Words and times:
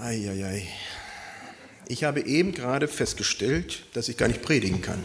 Eieiei. 0.00 0.66
Ich 1.86 2.04
habe 2.04 2.20
eben 2.20 2.52
gerade 2.52 2.88
festgestellt, 2.88 3.82
dass 3.92 4.08
ich 4.08 4.16
gar 4.16 4.28
nicht 4.28 4.42
predigen 4.42 4.80
kann. 4.80 5.02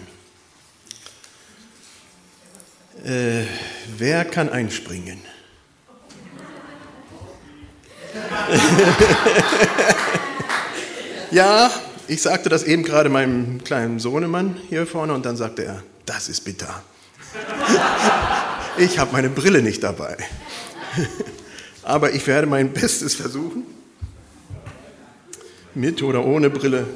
Äh, 3.04 3.44
wer 3.98 4.24
kann 4.24 4.50
einspringen? 4.50 5.20
ja, 11.32 11.70
ich 12.08 12.22
sagte 12.22 12.50
das 12.50 12.64
eben 12.64 12.84
gerade 12.84 13.10
meinem 13.10 13.64
kleinen 13.64 14.00
Sohnemann 14.00 14.56
hier 14.70 14.88
vorne 14.88 15.14
und 15.14 15.26
dann 15.26 15.36
sagte 15.36 15.66
er, 15.66 15.84
das 16.06 16.30
ist 16.30 16.42
bitter. 16.42 16.84
ich 18.78 18.98
habe 18.98 19.12
meine 19.12 19.30
Brille 19.30 19.62
nicht 19.62 19.84
dabei. 19.84 20.16
Aber 21.84 22.14
ich 22.14 22.26
werde 22.28 22.48
mein 22.48 22.72
Bestes 22.72 23.16
versuchen. 23.16 23.75
Mit 25.76 26.02
oder 26.02 26.26
ohne 26.26 26.50
Brille. 26.50 26.88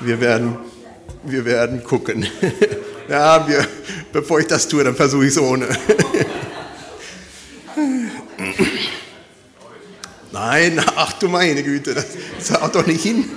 Wir 0.00 0.18
werden, 0.18 0.56
wir 1.24 1.44
werden 1.44 1.84
gucken. 1.84 2.26
ja, 3.08 3.46
wir, 3.46 3.68
bevor 4.12 4.40
ich 4.40 4.46
das 4.46 4.66
tue, 4.66 4.82
dann 4.82 4.96
versuche 4.96 5.26
ich 5.26 5.32
es 5.32 5.38
ohne. 5.38 5.68
Nein, 10.32 10.82
ach 10.96 11.12
du 11.12 11.28
meine 11.28 11.62
Güte, 11.62 11.92
das, 11.94 12.06
das 12.38 12.60
haut 12.60 12.74
doch 12.74 12.86
nicht 12.86 13.02
hin. 13.02 13.28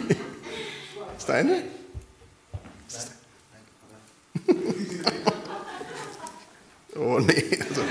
Ist 1.18 1.28
deine? 1.28 1.64
oh 6.96 7.20
nee. 7.20 7.60
Also. 7.70 7.82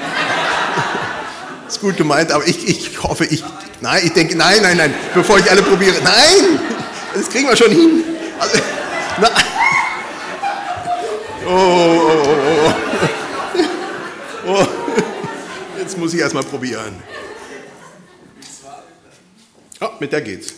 Ist 1.69 1.81
gut 1.81 1.99
gemeint, 1.99 2.33
aber 2.33 2.49
ich, 2.49 2.67
ich 2.67 3.03
hoffe, 3.03 3.27
ich. 3.27 3.45
Nein, 3.83 4.01
ich 4.07 4.15
denke, 4.15 4.35
nein, 4.35 4.63
nein, 4.63 4.79
nein, 4.79 4.95
bevor 5.15 5.39
ich 5.39 5.51
alle 5.51 5.61
probiere. 5.63 5.97
Nein! 6.03 6.76
Das 7.17 7.31
kriegen 7.31 7.49
wir 7.49 7.57
schon 7.57 7.71
hin. 7.71 8.05
Also, 8.39 8.59
na, 9.19 9.31
oh, 11.47 11.51
oh, 11.51 12.27
oh, 12.29 12.75
oh. 14.47 14.51
oh. 14.51 14.67
Jetzt 15.79 15.97
muss 15.97 16.13
ich 16.13 16.21
erstmal 16.21 16.45
probieren. 16.45 16.95
Oh, 19.81 19.89
mit 19.99 20.13
der 20.13 20.21
geht's. 20.21 20.53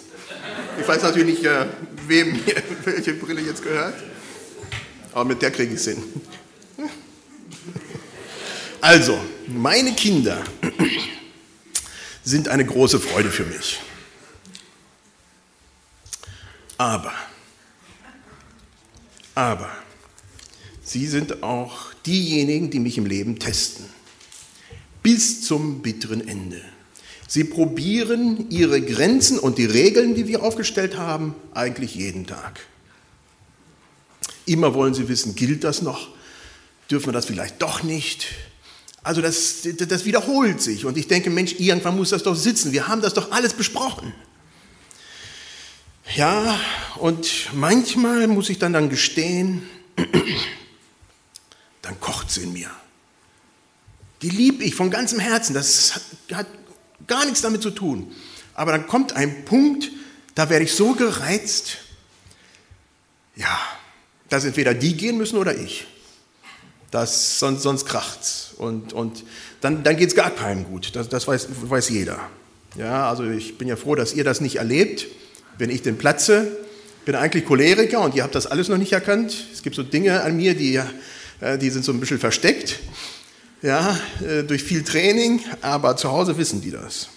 Ich 0.80 0.88
weiß 0.88 1.02
natürlich 1.02 1.38
nicht, 1.38 1.44
äh, 1.44 1.66
wem 2.08 2.40
welche 2.84 3.14
Brille 3.14 3.40
jetzt 3.40 3.62
gehört, 3.62 3.94
aber 5.12 5.26
mit 5.26 5.40
der 5.40 5.52
kriege 5.52 5.74
ich 5.74 5.78
es 5.78 5.86
hin. 5.86 6.02
Also, 8.80 9.16
meine 9.46 9.92
Kinder 9.92 10.42
sind 12.24 12.48
eine 12.48 12.64
große 12.64 12.98
Freude 12.98 13.30
für 13.30 13.44
mich. 13.44 13.78
Aber, 16.78 17.12
aber, 19.34 19.68
sie 20.82 21.08
sind 21.08 21.42
auch 21.42 21.92
diejenigen, 22.06 22.70
die 22.70 22.78
mich 22.78 22.96
im 22.98 23.06
Leben 23.06 23.40
testen. 23.40 23.84
Bis 25.02 25.42
zum 25.42 25.82
bitteren 25.82 26.26
Ende. 26.26 26.60
Sie 27.26 27.44
probieren 27.44 28.48
ihre 28.48 28.80
Grenzen 28.80 29.38
und 29.38 29.58
die 29.58 29.66
Regeln, 29.66 30.14
die 30.14 30.28
wir 30.28 30.42
aufgestellt 30.42 30.96
haben, 30.96 31.34
eigentlich 31.52 31.96
jeden 31.96 32.26
Tag. 32.26 32.60
Immer 34.46 34.72
wollen 34.72 34.94
sie 34.94 35.08
wissen, 35.08 35.34
gilt 35.34 35.64
das 35.64 35.82
noch? 35.82 36.08
Dürfen 36.90 37.08
wir 37.08 37.12
das 37.12 37.26
vielleicht 37.26 37.60
doch 37.60 37.82
nicht? 37.82 38.28
Also 39.02 39.20
das, 39.20 39.66
das 39.76 40.04
wiederholt 40.04 40.62
sich 40.62 40.84
und 40.84 40.96
ich 40.96 41.08
denke, 41.08 41.28
Mensch, 41.28 41.56
irgendwann 41.58 41.96
muss 41.96 42.10
das 42.10 42.22
doch 42.22 42.36
sitzen. 42.36 42.72
Wir 42.72 42.88
haben 42.88 43.02
das 43.02 43.14
doch 43.14 43.30
alles 43.32 43.52
besprochen. 43.52 44.14
Ja, 46.14 46.58
und 46.96 47.50
manchmal 47.52 48.26
muss 48.26 48.48
ich 48.48 48.58
dann 48.58 48.72
dann 48.72 48.88
gestehen, 48.88 49.68
dann 51.82 52.00
kocht 52.00 52.30
sie 52.30 52.42
in 52.42 52.52
mir. 52.52 52.70
Die 54.22 54.30
liebe 54.30 54.64
ich 54.64 54.74
von 54.74 54.90
ganzem 54.90 55.18
Herzen. 55.18 55.54
Das 55.54 56.00
hat, 56.32 56.46
gar 57.06 57.24
nichts 57.24 57.42
damit 57.42 57.62
zu 57.62 57.70
tun. 57.70 58.12
Aber 58.54 58.72
dann 58.72 58.86
kommt 58.86 59.12
ein 59.12 59.44
Punkt, 59.44 59.90
da 60.34 60.50
werde 60.50 60.64
ich 60.64 60.72
so 60.72 60.94
gereizt, 60.94 61.78
ja, 63.36 63.58
dass 64.28 64.44
entweder 64.44 64.74
die 64.74 64.96
gehen 64.96 65.16
müssen 65.16 65.36
oder 65.36 65.56
ich. 65.56 65.86
Das, 66.90 67.38
sonst 67.38 67.62
sonst 67.62 67.86
kracht's. 67.86 68.54
Und, 68.56 68.92
und 68.92 69.24
dann, 69.60 69.82
dann 69.84 69.96
geht 69.96 70.08
es 70.08 70.14
gar 70.16 70.30
keinem 70.30 70.64
gut. 70.64 70.96
Das, 70.96 71.08
das 71.08 71.28
weiß, 71.28 71.48
weiß 71.70 71.90
jeder. 71.90 72.18
Ja, 72.76 73.08
also 73.08 73.24
ich 73.24 73.58
bin 73.58 73.68
ja 73.68 73.76
froh, 73.76 73.94
dass 73.94 74.14
ihr 74.14 74.24
das 74.24 74.40
nicht 74.40 74.56
erlebt. 74.56 75.06
Wenn 75.58 75.70
ich 75.70 75.82
den 75.82 75.98
platze, 75.98 76.56
bin 77.04 77.14
eigentlich 77.14 77.44
Choleriker 77.44 78.00
und 78.00 78.14
ihr 78.14 78.22
habt 78.22 78.34
das 78.34 78.46
alles 78.46 78.68
noch 78.68 78.78
nicht 78.78 78.92
erkannt. 78.92 79.46
Es 79.52 79.62
gibt 79.62 79.76
so 79.76 79.82
Dinge 79.82 80.22
an 80.22 80.36
mir, 80.36 80.54
die, 80.54 80.80
äh, 81.40 81.58
die 81.58 81.70
sind 81.70 81.84
so 81.84 81.92
ein 81.92 82.00
bisschen 82.00 82.18
versteckt 82.18 82.80
ja, 83.62 83.98
äh, 84.20 84.44
durch 84.44 84.62
viel 84.62 84.82
Training, 84.82 85.40
aber 85.62 85.96
zu 85.96 86.10
Hause 86.10 86.38
wissen 86.38 86.60
die 86.60 86.70
das. 86.70 87.08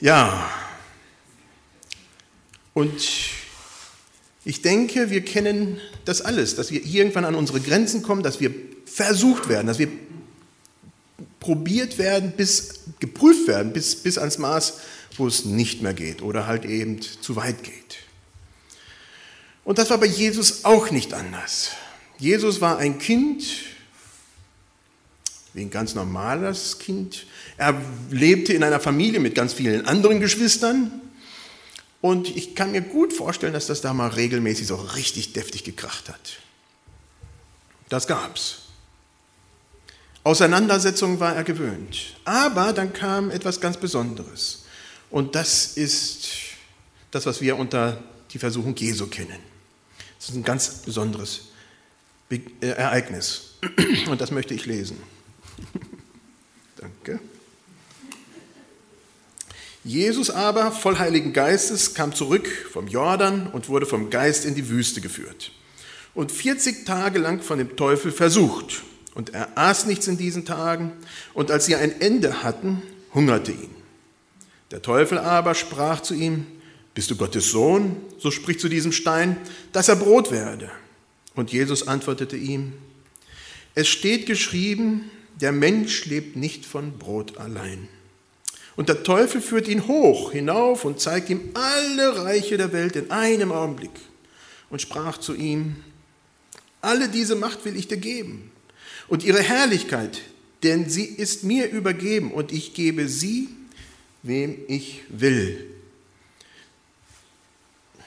Ja, 0.00 0.50
und 2.74 3.00
ich 4.44 4.60
denke, 4.60 5.10
wir 5.10 5.24
kennen 5.24 5.80
das 6.04 6.20
alles, 6.20 6.54
dass 6.54 6.70
wir 6.70 6.84
irgendwann 6.84 7.24
an 7.24 7.34
unsere 7.34 7.60
Grenzen 7.60 8.02
kommen, 8.02 8.22
dass 8.22 8.38
wir 8.38 8.52
versucht 8.84 9.48
werden, 9.48 9.66
dass 9.66 9.78
wir 9.78 9.88
probiert 11.46 11.96
werden, 11.96 12.32
bis 12.32 12.80
geprüft 12.98 13.46
werden, 13.46 13.72
bis, 13.72 13.94
bis 13.94 14.18
ans 14.18 14.38
Maß, 14.38 14.80
wo 15.16 15.28
es 15.28 15.44
nicht 15.44 15.80
mehr 15.80 15.94
geht 15.94 16.20
oder 16.20 16.48
halt 16.48 16.64
eben 16.64 17.00
zu 17.00 17.36
weit 17.36 17.62
geht. 17.62 17.98
Und 19.64 19.78
das 19.78 19.88
war 19.90 19.98
bei 19.98 20.06
Jesus 20.06 20.64
auch 20.64 20.90
nicht 20.90 21.14
anders. 21.14 21.70
Jesus 22.18 22.60
war 22.60 22.78
ein 22.78 22.98
Kind, 22.98 23.44
wie 25.54 25.60
ein 25.60 25.70
ganz 25.70 25.94
normales 25.94 26.80
Kind. 26.80 27.26
Er 27.56 27.80
lebte 28.10 28.52
in 28.52 28.64
einer 28.64 28.80
Familie 28.80 29.20
mit 29.20 29.36
ganz 29.36 29.52
vielen 29.52 29.86
anderen 29.86 30.18
Geschwistern. 30.18 31.00
Und 32.00 32.36
ich 32.36 32.56
kann 32.56 32.72
mir 32.72 32.80
gut 32.82 33.12
vorstellen, 33.12 33.52
dass 33.52 33.68
das 33.68 33.82
da 33.82 33.94
mal 33.94 34.08
regelmäßig 34.08 34.66
so 34.66 34.74
richtig 34.74 35.32
deftig 35.32 35.62
gekracht 35.62 36.08
hat. 36.08 36.40
Das 37.88 38.08
gab's. 38.08 38.65
Auseinandersetzungen 40.26 41.20
war 41.20 41.36
er 41.36 41.44
gewöhnt. 41.44 42.16
Aber 42.24 42.72
dann 42.72 42.92
kam 42.92 43.30
etwas 43.30 43.60
ganz 43.60 43.76
Besonderes. 43.76 44.64
Und 45.08 45.36
das 45.36 45.76
ist 45.76 46.26
das, 47.12 47.26
was 47.26 47.40
wir 47.40 47.56
unter 47.56 48.02
die 48.32 48.40
Versuchung 48.40 48.74
Jesu 48.74 49.06
kennen. 49.06 49.38
Das 50.18 50.30
ist 50.30 50.34
ein 50.34 50.42
ganz 50.42 50.82
besonderes 50.84 51.42
äh, 52.28 52.40
Ereignis. 52.60 53.54
Und 54.10 54.20
das 54.20 54.32
möchte 54.32 54.52
ich 54.52 54.66
lesen. 54.66 55.00
Danke. 56.76 57.20
Jesus 59.84 60.30
aber, 60.30 60.72
voll 60.72 60.98
Heiligen 60.98 61.34
Geistes, 61.34 61.94
kam 61.94 62.12
zurück 62.12 62.48
vom 62.72 62.88
Jordan 62.88 63.46
und 63.46 63.68
wurde 63.68 63.86
vom 63.86 64.10
Geist 64.10 64.44
in 64.44 64.56
die 64.56 64.68
Wüste 64.68 65.00
geführt. 65.00 65.52
Und 66.14 66.32
40 66.32 66.84
Tage 66.84 67.20
lang 67.20 67.42
von 67.42 67.58
dem 67.58 67.76
Teufel 67.76 68.10
versucht. 68.10 68.82
Und 69.16 69.32
er 69.32 69.56
aß 69.56 69.86
nichts 69.86 70.08
in 70.08 70.18
diesen 70.18 70.44
Tagen. 70.44 70.92
Und 71.32 71.50
als 71.50 71.64
sie 71.64 71.74
ein 71.74 72.02
Ende 72.02 72.42
hatten, 72.42 72.82
hungerte 73.14 73.50
ihn. 73.50 73.74
Der 74.70 74.82
Teufel 74.82 75.18
aber 75.18 75.54
sprach 75.54 76.02
zu 76.02 76.12
ihm, 76.12 76.46
bist 76.92 77.10
du 77.10 77.16
Gottes 77.16 77.50
Sohn? 77.50 77.96
So 78.18 78.30
sprich 78.30 78.60
zu 78.60 78.68
diesem 78.68 78.92
Stein, 78.92 79.38
dass 79.72 79.88
er 79.88 79.96
Brot 79.96 80.32
werde. 80.32 80.70
Und 81.34 81.50
Jesus 81.50 81.88
antwortete 81.88 82.36
ihm, 82.36 82.74
es 83.74 83.88
steht 83.88 84.26
geschrieben, 84.26 85.10
der 85.40 85.52
Mensch 85.52 86.04
lebt 86.04 86.36
nicht 86.36 86.66
von 86.66 86.98
Brot 86.98 87.38
allein. 87.38 87.88
Und 88.76 88.90
der 88.90 89.02
Teufel 89.02 89.40
führt 89.40 89.66
ihn 89.66 89.86
hoch 89.88 90.32
hinauf 90.32 90.84
und 90.84 91.00
zeigt 91.00 91.30
ihm 91.30 91.40
alle 91.54 92.22
Reiche 92.22 92.58
der 92.58 92.74
Welt 92.74 92.96
in 92.96 93.10
einem 93.10 93.50
Augenblick 93.50 93.98
und 94.68 94.82
sprach 94.82 95.16
zu 95.16 95.34
ihm, 95.34 95.76
alle 96.82 97.08
diese 97.08 97.34
Macht 97.34 97.64
will 97.64 97.76
ich 97.76 97.88
dir 97.88 97.96
geben 97.96 98.50
und 99.08 99.24
ihre 99.24 99.42
Herrlichkeit, 99.42 100.20
denn 100.62 100.88
sie 100.88 101.04
ist 101.04 101.44
mir 101.44 101.70
übergeben 101.70 102.32
und 102.32 102.52
ich 102.52 102.74
gebe 102.74 103.08
sie, 103.08 103.48
wem 104.22 104.58
ich 104.68 105.02
will. 105.08 105.64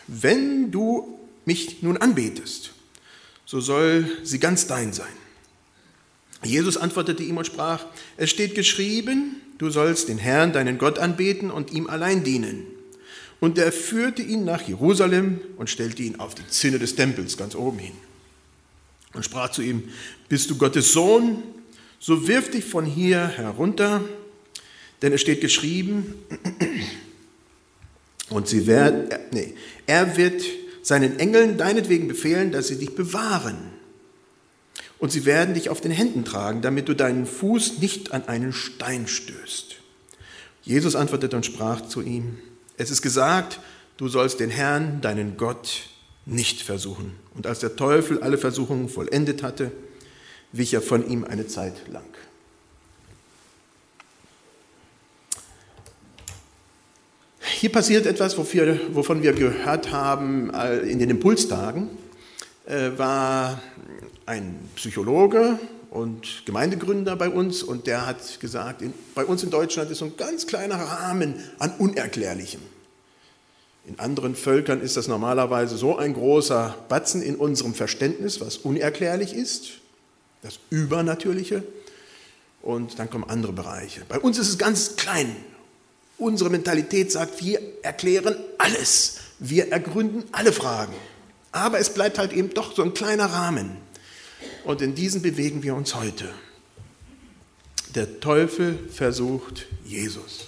Wenn 0.07 0.71
du 0.71 1.19
mich 1.45 1.81
nun 1.81 1.97
anbetest, 1.97 2.71
so 3.45 3.61
soll 3.61 4.09
sie 4.23 4.39
ganz 4.39 4.67
dein 4.67 4.93
sein. 4.93 5.07
Jesus 6.43 6.77
antwortete 6.77 7.23
ihm 7.23 7.37
und 7.37 7.45
sprach, 7.45 7.85
es 8.17 8.29
steht 8.29 8.55
geschrieben, 8.55 9.41
du 9.57 9.69
sollst 9.69 10.07
den 10.07 10.17
Herrn, 10.17 10.53
deinen 10.53 10.77
Gott 10.77 10.99
anbeten 10.99 11.51
und 11.51 11.71
ihm 11.71 11.87
allein 11.87 12.23
dienen. 12.23 12.65
Und 13.39 13.57
er 13.57 13.71
führte 13.71 14.21
ihn 14.21 14.45
nach 14.45 14.67
Jerusalem 14.67 15.41
und 15.57 15.69
stellte 15.69 16.03
ihn 16.03 16.19
auf 16.19 16.35
die 16.35 16.47
Zinne 16.47 16.79
des 16.79 16.95
Tempels 16.95 17.37
ganz 17.37 17.55
oben 17.55 17.79
hin. 17.79 17.93
Und 19.13 19.25
sprach 19.25 19.51
zu 19.51 19.61
ihm, 19.61 19.89
bist 20.27 20.49
du 20.49 20.57
Gottes 20.57 20.93
Sohn, 20.93 21.43
so 21.99 22.27
wirf 22.27 22.51
dich 22.51 22.65
von 22.65 22.85
hier 22.85 23.27
herunter, 23.27 24.03
denn 25.01 25.13
es 25.13 25.21
steht 25.21 25.41
geschrieben, 25.41 26.15
Und 28.29 28.47
sie 28.47 28.67
werden, 28.67 29.09
äh, 29.11 29.19
nee, 29.31 29.53
er 29.87 30.17
wird 30.17 30.43
seinen 30.81 31.19
Engeln 31.19 31.57
deinetwegen 31.57 32.07
befehlen, 32.07 32.51
dass 32.51 32.67
sie 32.67 32.77
dich 32.77 32.95
bewahren. 32.95 33.57
Und 34.97 35.11
sie 35.11 35.25
werden 35.25 35.53
dich 35.53 35.69
auf 35.69 35.81
den 35.81 35.91
Händen 35.91 36.25
tragen, 36.25 36.61
damit 36.61 36.89
du 36.89 36.93
deinen 36.93 37.25
Fuß 37.25 37.79
nicht 37.79 38.11
an 38.11 38.27
einen 38.27 38.53
Stein 38.53 39.07
stößt. 39.07 39.77
Jesus 40.61 40.95
antwortete 40.95 41.35
und 41.35 41.45
sprach 41.45 41.87
zu 41.87 42.01
ihm, 42.01 42.37
es 42.77 42.91
ist 42.91 43.01
gesagt, 43.01 43.59
du 43.97 44.07
sollst 44.07 44.39
den 44.39 44.49
Herrn, 44.49 45.01
deinen 45.01 45.37
Gott, 45.37 45.83
nicht 46.29 46.61
versuchen. 46.61 47.15
Und 47.35 47.47
als 47.47 47.59
der 47.59 47.75
Teufel 47.75 48.21
alle 48.21 48.37
Versuchungen 48.37 48.89
vollendet 48.89 49.43
hatte, 49.43 49.71
wich 50.51 50.73
er 50.73 50.81
von 50.81 51.07
ihm 51.09 51.23
eine 51.23 51.47
Zeit 51.47 51.87
lang. 51.87 52.03
Hier 57.39 57.71
passiert 57.71 58.05
etwas, 58.05 58.37
wovon 58.37 59.21
wir 59.21 59.33
gehört 59.33 59.91
haben 59.91 60.53
äh, 60.53 60.77
in 60.79 60.99
den 60.99 61.09
Impulstagen, 61.09 61.89
äh, 62.65 62.91
war 62.95 63.61
ein 64.25 64.57
Psychologe 64.75 65.59
und 65.89 66.43
Gemeindegründer 66.45 67.15
bei 67.15 67.29
uns 67.29 67.63
und 67.63 67.87
der 67.87 68.05
hat 68.05 68.39
gesagt, 68.39 68.83
bei 69.15 69.25
uns 69.25 69.43
in 69.43 69.49
Deutschland 69.49 69.91
ist 69.91 69.97
so 69.97 70.05
ein 70.05 70.15
ganz 70.15 70.47
kleiner 70.47 70.75
Rahmen 70.75 71.35
an 71.57 71.73
Unerklärlichem. 71.79 72.61
In 73.89 73.97
anderen 73.97 74.35
Völkern 74.35 74.81
ist 74.81 74.97
das 74.97 75.07
normalerweise 75.07 75.75
so 75.75 75.97
ein 75.97 76.13
großer 76.13 76.77
Batzen 76.89 77.23
in 77.23 77.35
unserem 77.35 77.73
Verständnis, 77.73 78.39
was 78.39 78.57
unerklärlich 78.57 79.33
ist, 79.33 79.79
das 80.43 80.59
Übernatürliche. 80.69 81.63
Und 82.61 82.99
dann 82.99 83.09
kommen 83.09 83.23
andere 83.23 83.51
Bereiche. 83.51 84.01
Bei 84.07 84.19
uns 84.19 84.37
ist 84.37 84.49
es 84.49 84.59
ganz 84.59 84.95
klein. 84.95 85.35
Unsere 86.19 86.51
Mentalität 86.51 87.11
sagt, 87.11 87.43
wir 87.43 87.59
erklären 87.81 88.35
alles. 88.59 89.21
Wir 89.39 89.71
ergründen 89.71 90.23
alle 90.33 90.53
Fragen. 90.53 90.93
Aber 91.51 91.79
es 91.79 91.91
bleibt 91.91 92.19
halt 92.19 92.31
eben 92.31 92.53
doch 92.53 92.75
so 92.75 92.83
ein 92.83 92.93
kleiner 92.93 93.25
Rahmen. 93.25 93.71
Und 94.65 94.83
in 94.83 94.93
diesen 94.93 95.23
bewegen 95.23 95.63
wir 95.63 95.73
uns 95.73 95.95
heute. 95.95 96.29
Der 97.95 98.19
Teufel 98.19 98.77
versucht 98.93 99.65
Jesus. 99.83 100.45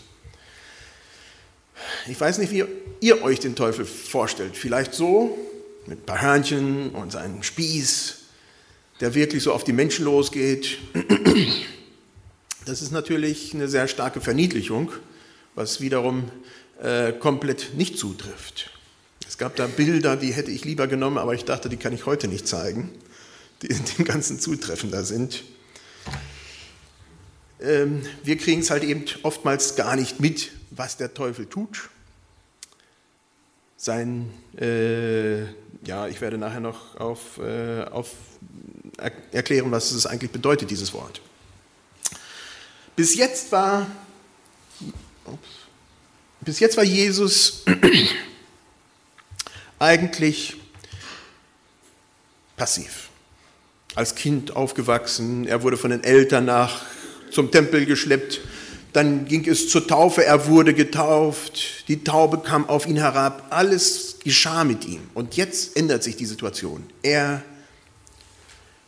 Ich 2.08 2.20
weiß 2.20 2.38
nicht, 2.38 2.52
wie 2.52 2.66
ihr 3.00 3.22
euch 3.24 3.40
den 3.40 3.56
Teufel 3.56 3.86
vorstellt. 3.86 4.56
Vielleicht 4.56 4.94
so, 4.94 5.38
mit 5.88 6.00
ein 6.00 6.06
paar 6.06 6.22
Hörnchen 6.22 6.90
und 6.92 7.12
seinem 7.12 7.44
Spieß, 7.44 8.18
der 9.00 9.16
wirklich 9.16 9.44
so 9.44 9.54
auf 9.54 9.64
die 9.64 9.74
Menschen 9.74 10.06
losgeht. 10.06 10.78
Das 12.66 12.84
ist 12.84 12.92
natürlich 12.92 13.56
eine 13.56 13.68
sehr 13.68 13.88
starke 13.88 14.22
Verniedlichung, 14.22 14.92
was 15.56 15.82
wiederum 15.82 16.32
äh, 16.82 17.12
komplett 17.12 17.74
nicht 17.76 17.98
zutrifft. 17.98 18.70
Es 19.28 19.40
gab 19.40 19.56
da 19.56 19.66
Bilder, 19.66 20.16
die 20.16 20.34
hätte 20.34 20.52
ich 20.52 20.64
lieber 20.64 20.88
genommen, 20.88 21.18
aber 21.18 21.34
ich 21.34 21.44
dachte, 21.44 21.70
die 21.70 21.78
kann 21.78 21.92
ich 21.92 22.06
heute 22.06 22.28
nicht 22.28 22.48
zeigen, 22.48 22.92
die 23.62 23.68
in 23.68 23.80
dem 23.98 24.06
Ganzen 24.06 24.40
zutreffender 24.40 25.04
sind. 25.04 25.44
Ähm, 27.60 28.02
wir 28.24 28.38
kriegen 28.38 28.62
es 28.62 28.70
halt 28.70 28.84
eben 28.84 29.06
oftmals 29.24 29.76
gar 29.76 29.96
nicht 29.96 30.20
mit, 30.20 30.52
was 30.72 30.98
der 30.98 31.14
Teufel 31.14 31.46
tut. 31.46 31.90
Sein, 33.78 34.32
äh, 34.58 35.44
ja, 35.86 36.08
ich 36.08 36.22
werde 36.22 36.38
nachher 36.38 36.60
noch 36.60 36.96
auf, 36.98 37.38
äh, 37.40 37.84
auf 37.84 38.12
erklären, 39.32 39.72
was 39.72 39.92
es 39.92 40.06
eigentlich 40.06 40.32
bedeutet, 40.32 40.70
dieses 40.70 40.94
Wort. 40.94 41.22
Bis 42.96 43.16
jetzt 43.16 43.52
war, 43.52 43.88
bis 46.42 46.60
jetzt 46.60 46.78
war 46.78 46.84
Jesus 46.84 47.64
eigentlich 49.80 50.58
passiv. 52.56 53.10
Als 53.96 54.16
Kind 54.16 54.56
aufgewachsen, 54.56 55.48
er 55.48 55.64
wurde 55.64 55.78
von 55.78 55.92
den 55.92 56.04
Eltern 56.04 56.46
nach 56.46 56.84
zum 57.32 57.50
Tempel 57.52 57.86
geschleppt, 57.86 58.42
dann 58.94 59.26
ging 59.26 59.48
es 59.48 59.70
zur 59.70 59.88
Taufe, 59.88 60.26
er 60.26 60.48
wurde 60.48 60.74
getauft, 60.74 61.88
die 61.88 62.04
Taube 62.04 62.40
kam 62.40 62.68
auf 62.68 62.86
ihn 62.86 62.98
herab, 62.98 63.48
alles 63.50 64.18
geschah 64.24 64.64
mit 64.64 64.86
ihm. 64.86 65.02
Und 65.14 65.38
jetzt 65.38 65.78
ändert 65.78 66.04
sich 66.04 66.18
die 66.18 66.26
Situation. 66.26 66.84
Er 67.02 67.42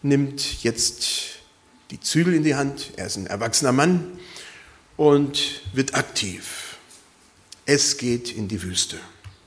nimmt 0.02 0.64
jetzt 0.64 1.40
die 1.92 2.00
Zügel 2.00 2.34
in 2.34 2.44
die 2.44 2.56
Hand, 2.56 2.92
er 2.98 3.08
ist 3.08 3.18
ein 3.18 3.28
erwachsener 3.28 3.72
Mann 3.72 4.20
und 4.98 5.62
wird 5.74 5.96
aktiv. 5.96 6.78
Es 7.66 7.98
geht 7.98 8.32
in 8.32 8.48
die 8.48 8.62
Wüste. 8.62 8.98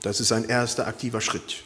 Das 0.01 0.19
ist 0.19 0.31
ein 0.31 0.49
erster 0.49 0.87
aktiver 0.87 1.21
Schritt. 1.21 1.63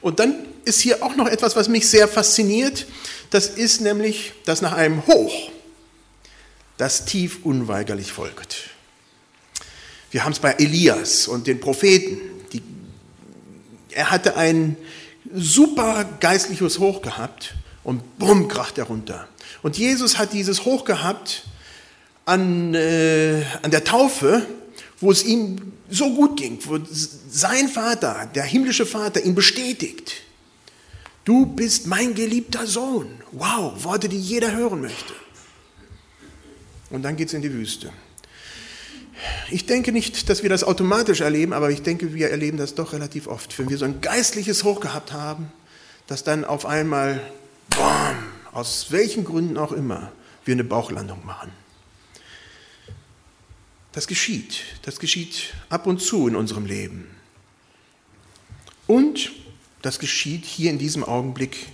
Und 0.00 0.20
dann 0.20 0.46
ist 0.64 0.80
hier 0.80 1.02
auch 1.02 1.16
noch 1.16 1.26
etwas, 1.26 1.56
was 1.56 1.68
mich 1.68 1.88
sehr 1.88 2.06
fasziniert. 2.06 2.86
Das 3.30 3.46
ist 3.46 3.80
nämlich, 3.80 4.32
dass 4.44 4.62
nach 4.62 4.72
einem 4.72 5.06
Hoch 5.06 5.50
das 6.82 7.04
tief 7.04 7.44
unweigerlich 7.44 8.10
folgt. 8.10 8.70
Wir 10.10 10.24
haben 10.24 10.32
es 10.32 10.40
bei 10.40 10.54
Elias 10.54 11.28
und 11.28 11.46
den 11.46 11.60
Propheten. 11.60 12.18
Die, 12.52 12.60
er 13.92 14.10
hatte 14.10 14.36
ein 14.36 14.76
super 15.32 16.04
geistliches 16.18 16.80
Hoch 16.80 17.00
gehabt 17.00 17.54
und 17.84 18.18
bumm, 18.18 18.48
kracht 18.48 18.78
er 18.78 18.86
runter. 18.86 19.28
Und 19.62 19.78
Jesus 19.78 20.18
hat 20.18 20.32
dieses 20.32 20.64
Hoch 20.64 20.84
gehabt 20.84 21.44
an, 22.24 22.74
äh, 22.74 23.44
an 23.62 23.70
der 23.70 23.84
Taufe, 23.84 24.44
wo 24.98 25.12
es 25.12 25.22
ihm 25.22 25.74
so 25.88 26.12
gut 26.12 26.36
ging, 26.36 26.58
wo 26.64 26.80
sein 26.90 27.68
Vater, 27.68 28.28
der 28.34 28.42
himmlische 28.42 28.86
Vater, 28.86 29.24
ihn 29.24 29.36
bestätigt. 29.36 30.14
Du 31.24 31.46
bist 31.46 31.86
mein 31.86 32.16
geliebter 32.16 32.66
Sohn. 32.66 33.06
Wow, 33.30 33.84
Worte, 33.84 34.08
die 34.08 34.18
jeder 34.18 34.50
hören 34.50 34.80
möchte. 34.80 35.12
Und 36.92 37.02
dann 37.02 37.16
geht 37.16 37.28
es 37.28 37.34
in 37.34 37.42
die 37.42 37.52
Wüste. 37.52 37.90
Ich 39.50 39.66
denke 39.66 39.92
nicht, 39.92 40.28
dass 40.28 40.42
wir 40.42 40.50
das 40.50 40.62
automatisch 40.62 41.20
erleben, 41.20 41.52
aber 41.52 41.70
ich 41.70 41.82
denke, 41.82 42.14
wir 42.14 42.30
erleben 42.30 42.58
das 42.58 42.74
doch 42.74 42.92
relativ 42.92 43.26
oft. 43.26 43.58
Wenn 43.58 43.70
wir 43.70 43.78
so 43.78 43.84
ein 43.84 44.00
geistliches 44.00 44.62
Hoch 44.62 44.80
gehabt 44.80 45.12
haben, 45.12 45.50
dass 46.06 46.22
dann 46.22 46.44
auf 46.44 46.66
einmal, 46.66 47.20
boom, 47.70 48.16
aus 48.52 48.88
welchen 48.90 49.24
Gründen 49.24 49.56
auch 49.56 49.72
immer, 49.72 50.12
wir 50.44 50.52
eine 50.52 50.64
Bauchlandung 50.64 51.24
machen. 51.24 51.50
Das 53.92 54.06
geschieht. 54.06 54.60
Das 54.82 54.98
geschieht 54.98 55.54
ab 55.70 55.86
und 55.86 56.00
zu 56.00 56.28
in 56.28 56.36
unserem 56.36 56.66
Leben. 56.66 57.06
Und 58.86 59.32
das 59.80 59.98
geschieht 59.98 60.44
hier 60.44 60.70
in 60.70 60.78
diesem 60.78 61.04
Augenblick 61.04 61.68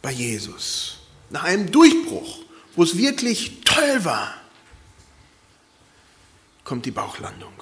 bei 0.00 0.10
Jesus. 0.10 0.98
Nach 1.30 1.44
einem 1.44 1.70
Durchbruch, 1.70 2.38
wo 2.76 2.82
es 2.82 2.96
wirklich 2.96 3.60
toll 3.64 4.04
war, 4.04 4.34
kommt 6.64 6.86
die 6.86 6.90
Bauchlandung. 6.90 7.52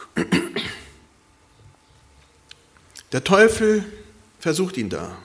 Der 3.12 3.24
Teufel 3.24 3.84
versucht 4.38 4.76
ihn 4.76 4.88
da. 4.88 5.16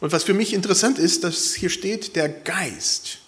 Und 0.00 0.12
was 0.12 0.24
für 0.24 0.34
mich 0.34 0.52
interessant 0.52 0.98
ist, 0.98 1.24
dass 1.24 1.54
hier 1.54 1.70
steht 1.70 2.16
der 2.16 2.28
Geist. 2.28 3.18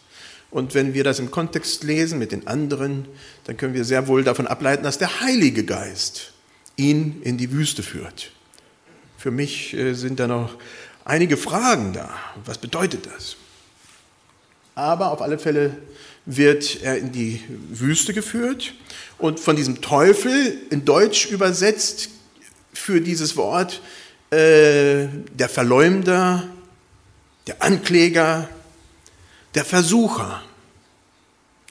Und 0.50 0.74
wenn 0.74 0.92
wir 0.92 1.02
das 1.02 1.18
im 1.18 1.30
Kontext 1.30 1.82
lesen 1.82 2.18
mit 2.18 2.32
den 2.32 2.46
anderen, 2.46 3.08
dann 3.44 3.56
können 3.56 3.74
wir 3.74 3.84
sehr 3.84 4.06
wohl 4.06 4.22
davon 4.22 4.46
ableiten, 4.46 4.84
dass 4.84 4.98
der 4.98 5.20
Heilige 5.20 5.64
Geist 5.64 6.32
ihn 6.76 7.22
in 7.22 7.38
die 7.38 7.52
Wüste 7.52 7.82
führt. 7.82 8.32
Für 9.16 9.30
mich 9.30 9.72
äh, 9.74 9.94
sind 9.94 10.20
da 10.20 10.26
noch 10.26 10.56
einige 11.04 11.36
Fragen 11.36 11.92
da. 11.92 12.12
Was 12.44 12.58
bedeutet 12.58 13.06
das? 13.06 13.36
Aber 14.74 15.12
auf 15.12 15.22
alle 15.22 15.38
Fälle 15.38 15.76
wird 16.26 16.82
er 16.82 16.98
in 16.98 17.12
die 17.12 17.42
Wüste 17.70 18.12
geführt 18.14 18.74
und 19.18 19.38
von 19.38 19.56
diesem 19.56 19.80
Teufel 19.80 20.56
in 20.70 20.84
Deutsch 20.84 21.26
übersetzt 21.30 22.08
für 22.72 23.00
dieses 23.00 23.36
Wort 23.36 23.80
äh, 24.30 25.06
der 25.32 25.48
Verleumder, 25.48 26.44
der 27.46 27.62
Ankläger, 27.62 28.48
der 29.54 29.64
Versucher. 29.64 30.42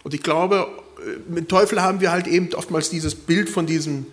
Und 0.04 0.14
ich 0.14 0.24
glaube, 0.24 0.68
äh, 1.00 1.32
mit 1.32 1.50
Teufel 1.50 1.82
haben 1.82 2.00
wir 2.00 2.12
halt 2.12 2.28
eben 2.28 2.54
oftmals 2.54 2.90
dieses 2.90 3.16
Bild 3.16 3.50
von 3.50 3.66
diesem, 3.66 4.06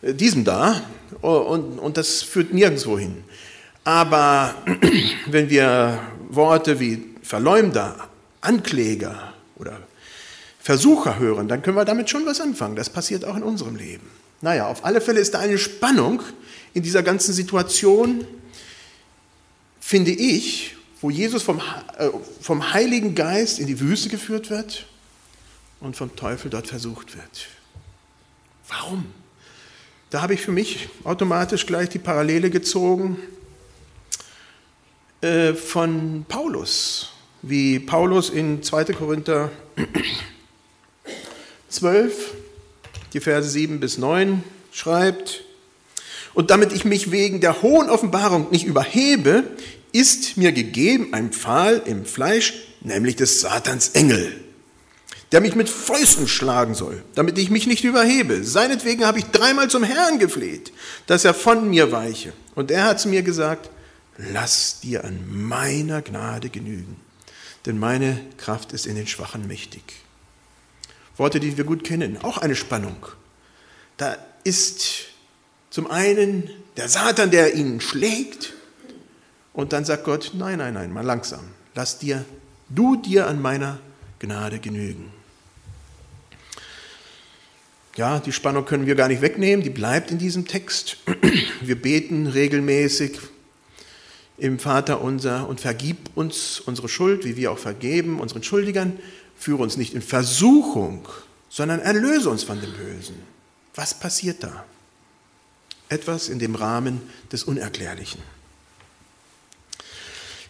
äh, 0.00 0.14
diesem 0.14 0.44
da 0.44 0.80
und, 1.20 1.78
und 1.78 1.96
das 1.96 2.22
führt 2.22 2.54
nirgendwo 2.54 2.98
hin. 2.98 3.24
Aber 3.84 4.54
wenn 5.26 5.50
wir 5.50 6.00
Worte 6.28 6.80
wie 6.80 7.04
Verleumder, 7.22 8.07
Ankläger 8.48 9.34
oder 9.56 9.78
Versucher 10.58 11.18
hören, 11.18 11.48
dann 11.48 11.62
können 11.62 11.76
wir 11.76 11.84
damit 11.84 12.10
schon 12.10 12.24
was 12.26 12.40
anfangen. 12.40 12.76
Das 12.76 12.90
passiert 12.90 13.24
auch 13.24 13.36
in 13.36 13.42
unserem 13.42 13.76
Leben. 13.76 14.10
Naja, 14.40 14.68
auf 14.68 14.84
alle 14.84 15.00
Fälle 15.00 15.20
ist 15.20 15.34
da 15.34 15.40
eine 15.40 15.58
Spannung 15.58 16.22
in 16.74 16.82
dieser 16.82 17.02
ganzen 17.02 17.32
Situation, 17.34 18.26
finde 19.80 20.12
ich, 20.12 20.76
wo 21.00 21.10
Jesus 21.10 21.42
vom, 21.42 21.60
äh, 21.98 22.08
vom 22.40 22.72
Heiligen 22.72 23.14
Geist 23.14 23.58
in 23.58 23.66
die 23.66 23.80
Wüste 23.80 24.08
geführt 24.08 24.50
wird 24.50 24.86
und 25.80 25.96
vom 25.96 26.14
Teufel 26.16 26.50
dort 26.50 26.66
versucht 26.66 27.16
wird. 27.16 27.46
Warum? 28.68 29.06
Da 30.10 30.22
habe 30.22 30.34
ich 30.34 30.40
für 30.40 30.52
mich 30.52 30.88
automatisch 31.04 31.66
gleich 31.66 31.88
die 31.90 31.98
Parallele 31.98 32.50
gezogen 32.50 33.18
äh, 35.20 35.52
von 35.54 36.24
Paulus, 36.28 37.10
wie 37.48 37.78
Paulus 37.78 38.30
in 38.30 38.62
2. 38.62 38.84
Korinther 38.92 39.50
12, 41.68 42.34
die 43.12 43.20
Verse 43.20 43.48
7 43.48 43.80
bis 43.80 43.98
9 43.98 44.42
schreibt, 44.72 45.44
und 46.34 46.50
damit 46.50 46.72
ich 46.72 46.84
mich 46.84 47.10
wegen 47.10 47.40
der 47.40 47.62
hohen 47.62 47.88
Offenbarung 47.90 48.50
nicht 48.50 48.64
überhebe, 48.64 49.44
ist 49.92 50.36
mir 50.36 50.52
gegeben 50.52 51.12
ein 51.12 51.32
Pfahl 51.32 51.82
im 51.86 52.04
Fleisch, 52.04 52.54
nämlich 52.80 53.16
des 53.16 53.40
Satans 53.40 53.88
Engel, 53.88 54.32
der 55.32 55.40
mich 55.40 55.54
mit 55.54 55.68
Fäusten 55.68 56.28
schlagen 56.28 56.74
soll, 56.74 57.02
damit 57.14 57.38
ich 57.38 57.50
mich 57.50 57.66
nicht 57.66 57.84
überhebe. 57.84 58.44
Seinetwegen 58.44 59.04
habe 59.04 59.18
ich 59.18 59.24
dreimal 59.24 59.68
zum 59.68 59.82
Herrn 59.82 60.18
gefleht, 60.18 60.72
dass 61.06 61.24
er 61.24 61.34
von 61.34 61.68
mir 61.68 61.90
weiche. 61.90 62.32
Und 62.54 62.70
er 62.70 62.84
hat 62.84 63.00
zu 63.00 63.08
mir 63.08 63.22
gesagt, 63.22 63.70
lass 64.18 64.80
dir 64.80 65.04
an 65.04 65.18
meiner 65.28 66.02
Gnade 66.02 66.50
genügen, 66.50 66.96
denn 67.68 67.78
meine 67.78 68.18
Kraft 68.38 68.72
ist 68.72 68.86
in 68.86 68.96
den 68.96 69.06
Schwachen 69.06 69.46
mächtig. 69.46 69.82
Worte, 71.16 71.38
die 71.38 71.56
wir 71.56 71.64
gut 71.64 71.84
kennen, 71.84 72.16
auch 72.22 72.38
eine 72.38 72.56
Spannung. 72.56 72.96
Da 73.98 74.16
ist 74.42 75.06
zum 75.70 75.90
einen 75.90 76.50
der 76.76 76.88
Satan, 76.88 77.30
der 77.30 77.54
ihn 77.54 77.80
schlägt, 77.80 78.54
und 79.52 79.72
dann 79.72 79.84
sagt 79.84 80.04
Gott, 80.04 80.32
nein, 80.34 80.58
nein, 80.58 80.74
nein, 80.74 80.92
mal 80.92 81.04
langsam, 81.04 81.44
lass 81.74 81.98
dir, 81.98 82.24
du 82.68 82.96
dir 82.96 83.26
an 83.26 83.42
meiner 83.42 83.80
Gnade 84.20 84.60
genügen. 84.60 85.12
Ja, 87.96 88.20
die 88.20 88.32
Spannung 88.32 88.64
können 88.64 88.86
wir 88.86 88.94
gar 88.94 89.08
nicht 89.08 89.20
wegnehmen, 89.20 89.64
die 89.64 89.70
bleibt 89.70 90.12
in 90.12 90.18
diesem 90.18 90.46
Text. 90.46 90.98
Wir 91.60 91.74
beten 91.74 92.28
regelmäßig 92.28 93.18
im 94.38 94.58
Vater 94.58 95.00
unser 95.00 95.48
und 95.48 95.60
vergib 95.60 96.16
uns 96.16 96.60
unsere 96.60 96.88
Schuld, 96.88 97.24
wie 97.24 97.36
wir 97.36 97.50
auch 97.52 97.58
vergeben 97.58 98.20
unseren 98.20 98.42
Schuldigern. 98.44 98.98
Führe 99.36 99.62
uns 99.62 99.76
nicht 99.76 99.94
in 99.94 100.02
Versuchung, 100.02 101.08
sondern 101.48 101.80
erlöse 101.80 102.30
uns 102.30 102.44
von 102.44 102.60
dem 102.60 102.72
Bösen. 102.72 103.16
Was 103.74 103.98
passiert 103.98 104.42
da? 104.42 104.64
Etwas 105.88 106.28
in 106.28 106.38
dem 106.38 106.54
Rahmen 106.54 107.00
des 107.32 107.44
Unerklärlichen. 107.44 108.22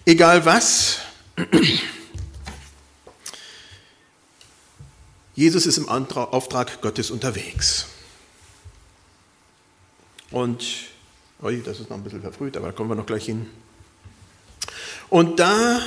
Egal 0.04 0.44
was, 0.44 0.98
Jesus 5.34 5.66
ist 5.66 5.78
im 5.78 5.88
Auftrag 5.88 6.80
Gottes 6.80 7.10
unterwegs. 7.10 7.86
Und, 10.30 10.64
oh, 11.40 11.50
das 11.50 11.80
ist 11.80 11.88
noch 11.88 11.96
ein 11.96 12.02
bisschen 12.02 12.22
verfrüht, 12.22 12.56
aber 12.56 12.66
da 12.66 12.72
kommen 12.72 12.90
wir 12.90 12.96
noch 12.96 13.06
gleich 13.06 13.26
hin. 13.26 13.46
Und 15.10 15.40
da 15.40 15.80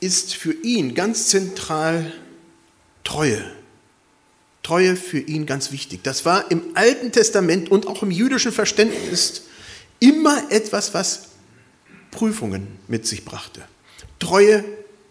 ist 0.00 0.34
für 0.34 0.52
ihn 0.52 0.94
ganz 0.94 1.28
zentral 1.28 2.12
Treue. 3.04 3.44
Treue 4.62 4.96
für 4.96 5.18
ihn 5.18 5.46
ganz 5.46 5.72
wichtig. 5.72 6.02
Das 6.02 6.24
war 6.24 6.50
im 6.50 6.62
Alten 6.74 7.12
Testament 7.12 7.70
und 7.70 7.86
auch 7.86 8.02
im 8.02 8.10
jüdischen 8.10 8.52
Verständnis 8.52 9.42
immer 10.00 10.50
etwas, 10.50 10.94
was 10.94 11.28
Prüfungen 12.10 12.66
mit 12.88 13.06
sich 13.06 13.24
brachte. 13.24 13.62
Treue 14.18 14.64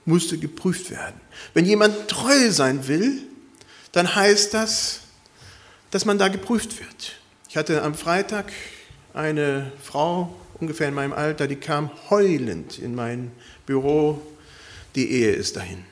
musste 0.05 0.37
geprüft 0.37 0.89
werden. 0.91 1.19
Wenn 1.53 1.65
jemand 1.65 2.07
treu 2.07 2.51
sein 2.51 2.87
will, 2.87 3.21
dann 3.91 4.15
heißt 4.15 4.53
das, 4.53 5.01
dass 5.91 6.05
man 6.05 6.17
da 6.17 6.27
geprüft 6.27 6.79
wird. 6.79 7.13
Ich 7.47 7.57
hatte 7.57 7.83
am 7.83 7.93
Freitag 7.93 8.51
eine 9.13 9.71
Frau 9.83 10.35
ungefähr 10.63 10.87
in 10.87 10.93
meinem 10.93 11.13
Alter, 11.13 11.47
die 11.47 11.57
kam 11.57 11.91
heulend 12.09 12.79
in 12.79 12.95
mein 12.95 13.31
Büro, 13.65 14.21
die 14.95 15.11
Ehe 15.11 15.31
ist 15.31 15.57
dahin. 15.57 15.83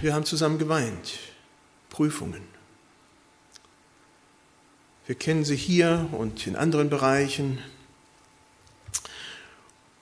Wir 0.00 0.14
haben 0.14 0.24
zusammen 0.24 0.58
geweint. 0.58 1.18
Prüfungen. 1.90 2.40
Wir 5.06 5.14
kennen 5.14 5.44
sie 5.44 5.56
hier 5.56 6.08
und 6.12 6.46
in 6.46 6.56
anderen 6.56 6.88
Bereichen. 6.88 7.58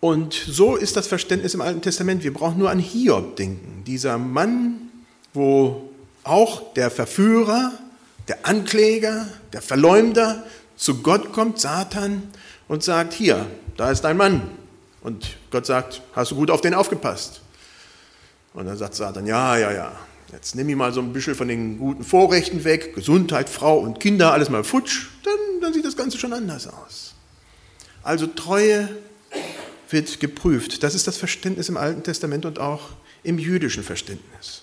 Und 0.01 0.35
so 0.35 0.77
ist 0.77 0.97
das 0.97 1.09
Verständnis 1.09 1.55
im 1.55 1.63
Alten 1.63 1.81
Testament. 1.81 2.23
Wir 2.23 2.33
brauchen 2.33 2.59
nur 2.59 2.71
an 2.71 2.79
Hiob 2.79 3.35
denken. 3.35 3.83
Dieser 3.85 4.19
Mann, 4.19 4.91
wo 5.35 5.91
auch 6.23 6.75
der 6.75 6.91
Verführer, 6.91 7.73
der 8.29 8.47
Ankläger, 8.47 9.27
der 9.53 9.63
Verleumder 9.63 10.45
zu 10.79 11.03
Gott 11.03 11.33
kommt, 11.33 11.61
Satan, 11.61 12.23
und 12.69 12.83
sagt, 12.83 13.13
hier, 13.13 13.47
da 13.77 13.91
ist 13.91 14.03
dein 14.03 14.17
Mann. 14.17 14.49
Und 15.03 15.37
Gott 15.51 15.67
sagt, 15.67 16.01
hast 16.15 16.31
du 16.31 16.37
gut 16.37 16.51
auf 16.51 16.61
den 16.61 16.73
aufgepasst? 16.73 17.41
Und 18.55 18.67
dann 18.67 18.77
sagt 18.79 18.95
Satan, 18.95 19.27
ja, 19.27 19.57
ja, 19.59 19.73
ja, 19.73 19.93
jetzt 20.33 20.55
nimm 20.55 20.69
ich 20.69 20.77
mal 20.77 20.93
so 20.93 21.01
ein 21.01 21.13
bisschen 21.13 21.35
von 21.35 21.49
den 21.49 21.79
guten 21.79 22.05
Vorrechten 22.05 22.65
weg, 22.65 22.95
Gesundheit, 22.95 23.49
Frau 23.49 23.79
und 23.79 24.01
Kinder, 24.01 24.33
alles 24.33 24.49
mal 24.49 24.65
futsch, 24.65 25.07
dann, 25.25 25.61
dann 25.61 25.73
sieht 25.73 25.85
das 25.85 25.97
Ganze 25.97 26.19
schon 26.19 26.33
anders 26.33 26.67
aus. 26.67 27.15
Also 28.03 28.27
Treue 28.27 28.89
wird 29.91 30.21
geprüft. 30.21 30.83
Das 30.83 30.95
ist 30.95 31.07
das 31.07 31.17
Verständnis 31.17 31.69
im 31.69 31.77
Alten 31.77 32.03
Testament 32.03 32.47
und 32.47 32.59
auch 32.59 32.91
im 33.23 33.39
jüdischen 33.39 33.83
Verständnis. 33.83 34.63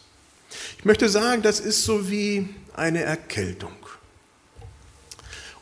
Ich 0.78 0.86
möchte 0.86 1.10
sagen, 1.10 1.42
das 1.42 1.60
ist 1.60 1.84
so 1.84 2.10
wie 2.10 2.50
eine 2.74 3.02
Erkältung. 3.02 3.74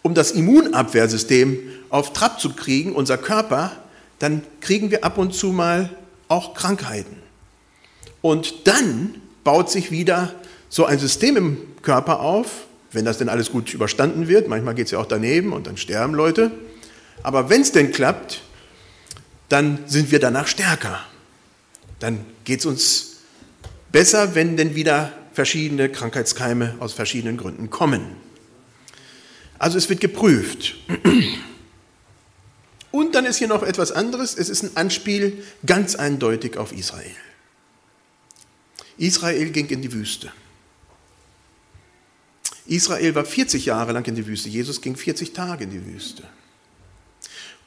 Um 0.04 0.14
das 0.14 0.32
Immunabwehrsystem 0.32 1.58
auf 1.90 2.14
Trab 2.14 2.40
zu 2.40 2.54
kriegen, 2.54 2.94
unser 2.94 3.18
Körper, 3.18 3.72
dann 4.20 4.44
kriegen 4.62 4.92
wir 4.92 5.04
ab 5.04 5.18
und 5.18 5.34
zu 5.34 5.48
mal 5.48 5.90
auch 6.28 6.54
Krankheiten. 6.54 7.18
Und 8.22 8.68
dann 8.68 9.16
baut 9.44 9.70
sich 9.70 9.92
wieder 9.92 10.34
so 10.70 10.86
ein 10.86 11.00
System 11.00 11.36
im 11.38 11.58
Körper 11.82 12.20
auf, 12.20 12.66
wenn 12.92 13.06
das 13.06 13.18
denn 13.18 13.30
alles 13.30 13.52
gut 13.52 13.74
überstanden 13.74 14.28
wird. 14.28 14.48
Manchmal 14.48 14.76
geht 14.76 14.86
es 14.86 14.92
ja 14.92 15.00
auch 15.00 15.06
daneben 15.06 15.52
und 15.52 15.68
dann 15.68 15.78
sterben 15.78 16.14
Leute. 16.14 16.52
Aber 17.22 17.50
wenn 17.50 17.62
es 17.62 17.72
denn 17.72 17.92
klappt, 17.92 18.42
dann 19.50 19.80
sind 19.86 20.12
wir 20.12 20.20
danach 20.20 20.48
stärker. 20.48 21.00
Dann 22.00 22.26
geht 22.44 22.60
es 22.60 22.66
uns 22.66 23.18
besser, 23.92 24.36
wenn 24.36 24.58
denn 24.58 24.76
wieder 24.76 25.12
verschiedene 25.34 25.90
Krankheitskeime 25.90 26.76
aus 26.80 26.94
verschiedenen 26.94 27.38
Gründen 27.38 27.70
kommen. 27.70 28.23
Also 29.64 29.78
es 29.78 29.88
wird 29.88 30.02
geprüft. 30.02 30.76
Und 32.92 33.16
dann 33.16 33.24
ist 33.24 33.38
hier 33.38 33.48
noch 33.48 33.64
etwas 33.64 33.94
anderes. 33.94 34.36
Es 34.36 34.50
ist 34.50 34.62
ein 34.62 34.76
Anspiel 34.76 35.42
ganz 35.66 35.96
eindeutig 35.96 36.58
auf 36.58 36.74
Israel. 36.74 37.16
Israel 38.98 39.52
ging 39.52 39.68
in 39.68 39.82
die 39.82 39.94
Wüste. 39.94 40.34
Israel 42.66 43.16
war 43.16 43.24
40 43.24 43.64
Jahre 43.64 43.94
lang 43.94 44.06
in 44.06 44.16
die 44.16 44.28
Wüste. 44.28 44.50
Jesus 44.50 44.82
ging 44.82 44.98
40 44.98 45.32
Tage 45.32 45.64
in 45.64 45.70
die 45.70 45.86
Wüste. 45.86 46.24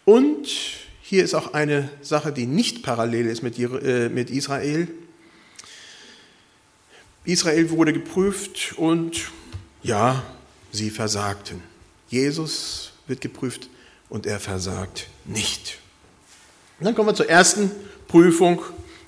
Und 0.05 0.49
hier 1.01 1.25
ist 1.25 1.33
auch 1.33 1.55
eine 1.55 1.89
Sache, 2.03 2.31
die 2.31 2.45
nicht 2.45 2.83
parallel 2.83 3.25
ist 3.25 3.43
mit 3.43 3.59
äh, 3.59 4.09
Israel. 4.25 4.87
Israel 7.25 7.71
wurde 7.71 7.95
geprüft 7.95 8.75
und 8.77 9.31
ja, 9.83 10.23
sie 10.73 10.91
versagten. 10.91 11.63
Jesus 12.09 12.93
wird 13.07 13.21
geprüft 13.21 13.69
und 14.09 14.27
er 14.27 14.41
versagt 14.41 15.09
nicht. 15.25 15.79
Und 16.79 16.87
dann 16.87 16.95
kommen 16.95 17.09
wir 17.09 17.15
zur 17.15 17.29
ersten 17.29 17.71
Prüfung, 18.09 18.63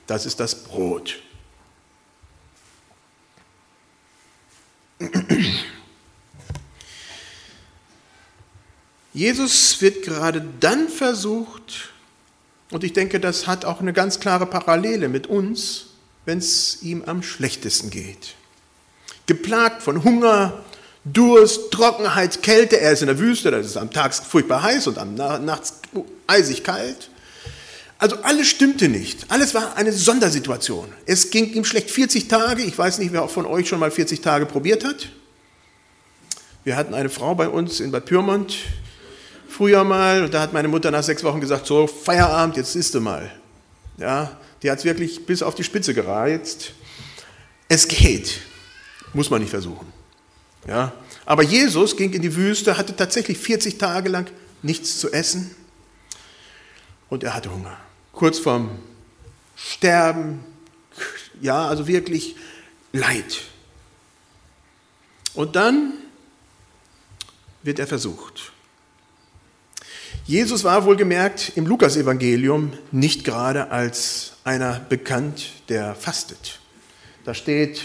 das 0.06 0.26
ist 0.26 0.40
das 0.40 0.64
Brot. 0.64 1.18
Jesus 9.12 9.80
wird 9.80 10.02
gerade 10.02 10.46
dann 10.60 10.88
versucht, 10.88 11.92
und 12.70 12.84
ich 12.84 12.92
denke, 12.92 13.18
das 13.18 13.46
hat 13.46 13.64
auch 13.64 13.80
eine 13.80 13.92
ganz 13.92 14.20
klare 14.20 14.46
Parallele 14.46 15.08
mit 15.08 15.26
uns, 15.26 15.86
wenn 16.24 16.38
es 16.38 16.82
ihm 16.82 17.02
am 17.04 17.22
schlechtesten 17.22 17.90
geht. 17.90 18.34
Geplagt 19.26 19.82
von 19.82 20.04
Hunger, 20.04 20.62
Durst, 21.12 21.70
Trockenheit, 21.70 22.42
Kälte, 22.42 22.80
er 22.80 22.92
ist 22.92 23.02
in 23.02 23.06
der 23.06 23.18
Wüste, 23.18 23.50
da 23.50 23.58
ist 23.58 23.66
es 23.66 23.76
am 23.76 23.90
Tag 23.90 24.14
furchtbar 24.14 24.62
heiß 24.62 24.86
und 24.88 24.98
am 24.98 25.14
nachts 25.14 25.74
eisig 26.26 26.64
kalt. 26.64 27.10
Also 27.98 28.16
alles 28.22 28.48
stimmte 28.48 28.88
nicht. 28.88 29.26
Alles 29.28 29.54
war 29.54 29.76
eine 29.76 29.92
Sondersituation. 29.92 30.86
Es 31.04 31.30
ging 31.30 31.52
ihm 31.52 31.64
schlecht 31.64 31.90
40 31.90 32.28
Tage. 32.28 32.62
Ich 32.62 32.78
weiß 32.78 32.98
nicht, 32.98 33.12
wer 33.12 33.26
von 33.28 33.44
euch 33.44 33.68
schon 33.68 33.80
mal 33.80 33.90
40 33.90 34.20
Tage 34.20 34.46
probiert 34.46 34.84
hat. 34.84 35.08
Wir 36.62 36.76
hatten 36.76 36.94
eine 36.94 37.08
Frau 37.08 37.34
bei 37.34 37.48
uns 37.48 37.80
in 37.80 37.90
Bad 37.90 38.04
Pyrmont 38.04 38.56
früher 39.48 39.82
mal 39.82 40.22
und 40.22 40.34
da 40.34 40.42
hat 40.42 40.52
meine 40.52 40.68
Mutter 40.68 40.90
nach 40.90 41.02
sechs 41.02 41.24
Wochen 41.24 41.40
gesagt, 41.40 41.66
so 41.66 41.86
Feierabend, 41.86 42.56
jetzt 42.56 42.76
isst 42.76 42.94
du 42.94 43.00
mal. 43.00 43.32
Ja, 43.96 44.36
die 44.62 44.70
hat 44.70 44.78
es 44.78 44.84
wirklich 44.84 45.26
bis 45.26 45.42
auf 45.42 45.54
die 45.54 45.64
Spitze 45.64 45.94
gereizt. 45.94 46.72
Es 47.68 47.88
geht, 47.88 48.40
muss 49.14 49.30
man 49.30 49.40
nicht 49.40 49.50
versuchen. 49.50 49.97
Ja, 50.66 50.92
aber 51.24 51.42
Jesus 51.42 51.96
ging 51.96 52.12
in 52.12 52.22
die 52.22 52.34
Wüste, 52.34 52.76
hatte 52.76 52.94
tatsächlich 52.94 53.38
40 53.38 53.78
Tage 53.78 54.08
lang 54.08 54.30
nichts 54.62 54.98
zu 54.98 55.12
essen 55.12 55.54
und 57.08 57.24
er 57.24 57.34
hatte 57.34 57.52
Hunger. 57.52 57.76
Kurz 58.12 58.38
vorm 58.38 58.70
Sterben, 59.56 60.44
ja, 61.40 61.66
also 61.66 61.86
wirklich 61.86 62.36
Leid. 62.92 63.42
Und 65.34 65.56
dann 65.56 65.94
wird 67.62 67.78
er 67.78 67.86
versucht. 67.86 68.52
Jesus 70.24 70.64
war 70.64 70.84
wohlgemerkt 70.84 71.52
im 71.56 71.66
Lukasevangelium 71.66 72.72
nicht 72.92 73.24
gerade 73.24 73.70
als 73.70 74.34
einer 74.44 74.80
bekannt, 74.80 75.52
der 75.68 75.94
fastet. 75.94 76.60
Da 77.24 77.34
steht 77.34 77.82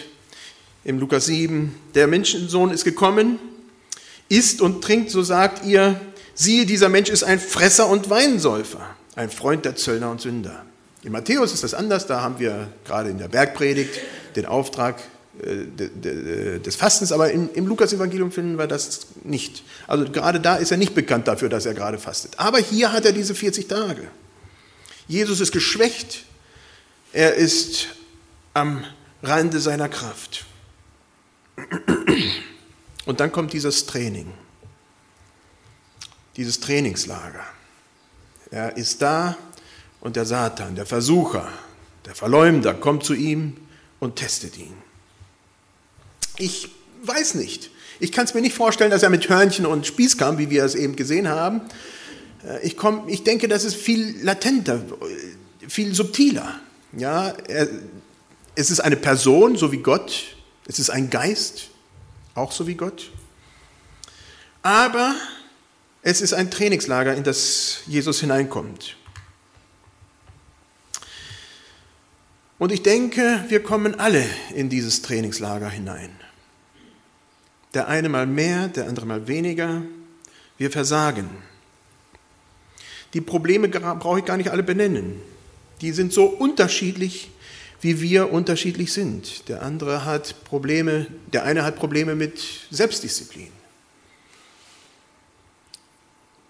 im 0.84 1.00
Lukas 1.00 1.26
7, 1.26 1.74
der 1.96 2.08
Menschensohn 2.08 2.72
ist 2.72 2.84
gekommen, 2.84 3.40
isst 4.30 4.62
und 4.62 4.84
trinkt, 4.84 5.12
so 5.12 5.24
sagt 5.24 5.66
ihr, 5.66 6.00
siehe, 6.34 6.66
dieser 6.66 6.90
Mensch 6.90 7.10
ist 7.10 7.24
ein 7.24 7.40
Fresser 7.40 7.88
und 7.88 8.10
Weinsäufer, 8.10 8.82
ein 9.16 9.30
Freund 9.30 9.66
der 9.66 9.76
Zöllner 9.76 10.12
und 10.12 10.22
Sünder. 10.22 10.66
In 11.04 11.12
Matthäus 11.12 11.54
ist 11.54 11.64
das 11.64 11.74
anders, 11.74 12.08
da 12.08 12.22
haben 12.22 12.40
wir 12.40 12.70
gerade 12.86 13.10
in 13.10 13.18
der 13.18 13.28
Bergpredigt 13.28 14.00
den 14.36 14.46
Auftrag 14.46 15.02
äh, 15.42 16.60
des 16.60 16.76
Fastens, 16.76 17.12
aber 17.12 17.32
im, 17.32 17.50
im 17.54 17.68
Lukas-Evangelium 17.68 18.32
finden 18.32 18.58
wir 18.58 18.68
das 18.68 19.08
nicht. 19.24 19.64
Also 19.88 20.06
gerade 20.06 20.40
da 20.40 20.56
ist 20.56 20.72
er 20.72 20.78
nicht 20.78 20.96
bekannt 20.96 21.28
dafür, 21.28 21.50
dass 21.50 21.66
er 21.66 21.74
gerade 21.74 21.98
fastet. 21.98 22.34
Aber 22.38 22.60
hier 22.60 22.92
hat 22.92 23.06
er 23.06 23.12
diese 23.12 23.36
40 23.36 23.68
Tage. 23.68 24.08
Jesus 25.08 25.42
ist 25.42 25.52
geschwächt, 25.52 26.24
er 27.12 27.36
ist 27.36 27.88
am 28.54 28.84
Rande 29.22 29.60
seiner 29.60 29.90
Kraft. 29.90 30.46
Und 33.06 33.20
dann 33.20 33.32
kommt 33.32 33.54
dieses 33.54 33.86
Training, 33.86 34.32
dieses 36.36 36.60
Trainingslager. 36.60 37.44
Er 38.52 38.78
ist 38.78 39.02
da 39.02 39.38
und 40.00 40.16
der 40.16 40.26
Satan, 40.26 40.76
der 40.76 40.86
Versucher, 40.86 41.48
der 42.06 42.16
Verleumder 42.16 42.74
kommt 42.74 43.04
zu 43.04 43.14
ihm 43.14 43.58
und 44.00 44.16
testet 44.16 44.58
ihn. 44.58 44.74
Ich 46.38 46.70
weiß 47.04 47.36
nicht. 47.36 47.70
Ich 48.00 48.12
kann 48.12 48.26
es 48.26 48.34
mir 48.34 48.42
nicht 48.42 48.56
vorstellen, 48.56 48.92
dass 48.92 49.04
er 49.04 49.10
mit 49.10 49.30
Hörnchen 49.30 49.66
und 49.66 49.86
Spieß 49.86 50.18
kam, 50.18 50.38
wie 50.38 50.50
wir 50.50 50.64
es 50.66 50.76
eben 50.76 50.96
gesehen 50.96 51.28
haben. 51.28 51.62
Äh, 52.46 52.66
ich, 52.66 52.78
komm, 52.78 53.08
ich 53.08 53.24
denke, 53.24 53.48
das 53.48 53.64
ist 53.64 53.76
viel 53.76 54.24
latenter, 54.24 54.82
viel 55.68 55.94
subtiler. 55.94 56.60
Ja, 56.98 57.30
er, 57.48 57.68
es 58.56 58.72
ist 58.72 58.80
eine 58.80 58.96
Person, 58.96 59.56
so 59.56 59.72
wie 59.72 59.78
Gott. 59.78 60.33
Es 60.66 60.80
ist 60.80 60.90
ein 60.90 61.10
Geist, 61.10 61.70
auch 62.36 62.52
so 62.52 62.68
wie 62.68 62.76
Gott. 62.76 63.12
Aber 64.62 65.16
es 66.02 66.22
ist 66.22 66.34
ein 66.34 66.52
Trainingslager, 66.52 67.16
in 67.16 67.24
das 67.24 67.82
Jesus 67.86 68.20
hineinkommt. 68.20 68.96
Und 72.60 72.72
ich 72.72 72.82
denke, 72.82 73.44
wir 73.50 73.62
kommen 73.62 74.00
alle 74.00 74.26
in 74.56 74.70
dieses 74.70 75.02
Trainingslager 75.02 75.70
hinein. 75.70 76.12
Der 77.74 77.88
eine 77.88 78.08
mal 78.08 78.26
mehr, 78.26 78.70
der 78.70 78.88
andere 78.88 79.06
mal 79.06 79.28
weniger. 79.28 79.82
Wir 80.58 80.72
versagen. 80.72 81.30
Die 83.14 83.22
Probleme 83.22 83.68
brauche 83.68 84.20
ich 84.20 84.26
gar 84.26 84.38
nicht 84.38 84.50
alle 84.50 84.64
benennen. 84.64 85.22
Die 85.82 85.92
sind 85.92 86.14
so 86.14 86.26
unterschiedlich, 86.26 87.32
wie 87.84 88.02
wir 88.02 88.32
unterschiedlich 88.32 88.94
sind. 88.94 89.48
Der 89.50 89.62
andere 89.62 90.06
hat 90.06 90.44
Probleme, 90.46 91.08
der 91.32 91.44
eine 91.44 91.64
hat 91.64 91.76
Probleme 91.76 92.16
mit 92.16 92.42
Selbstdisziplin. 92.72 93.50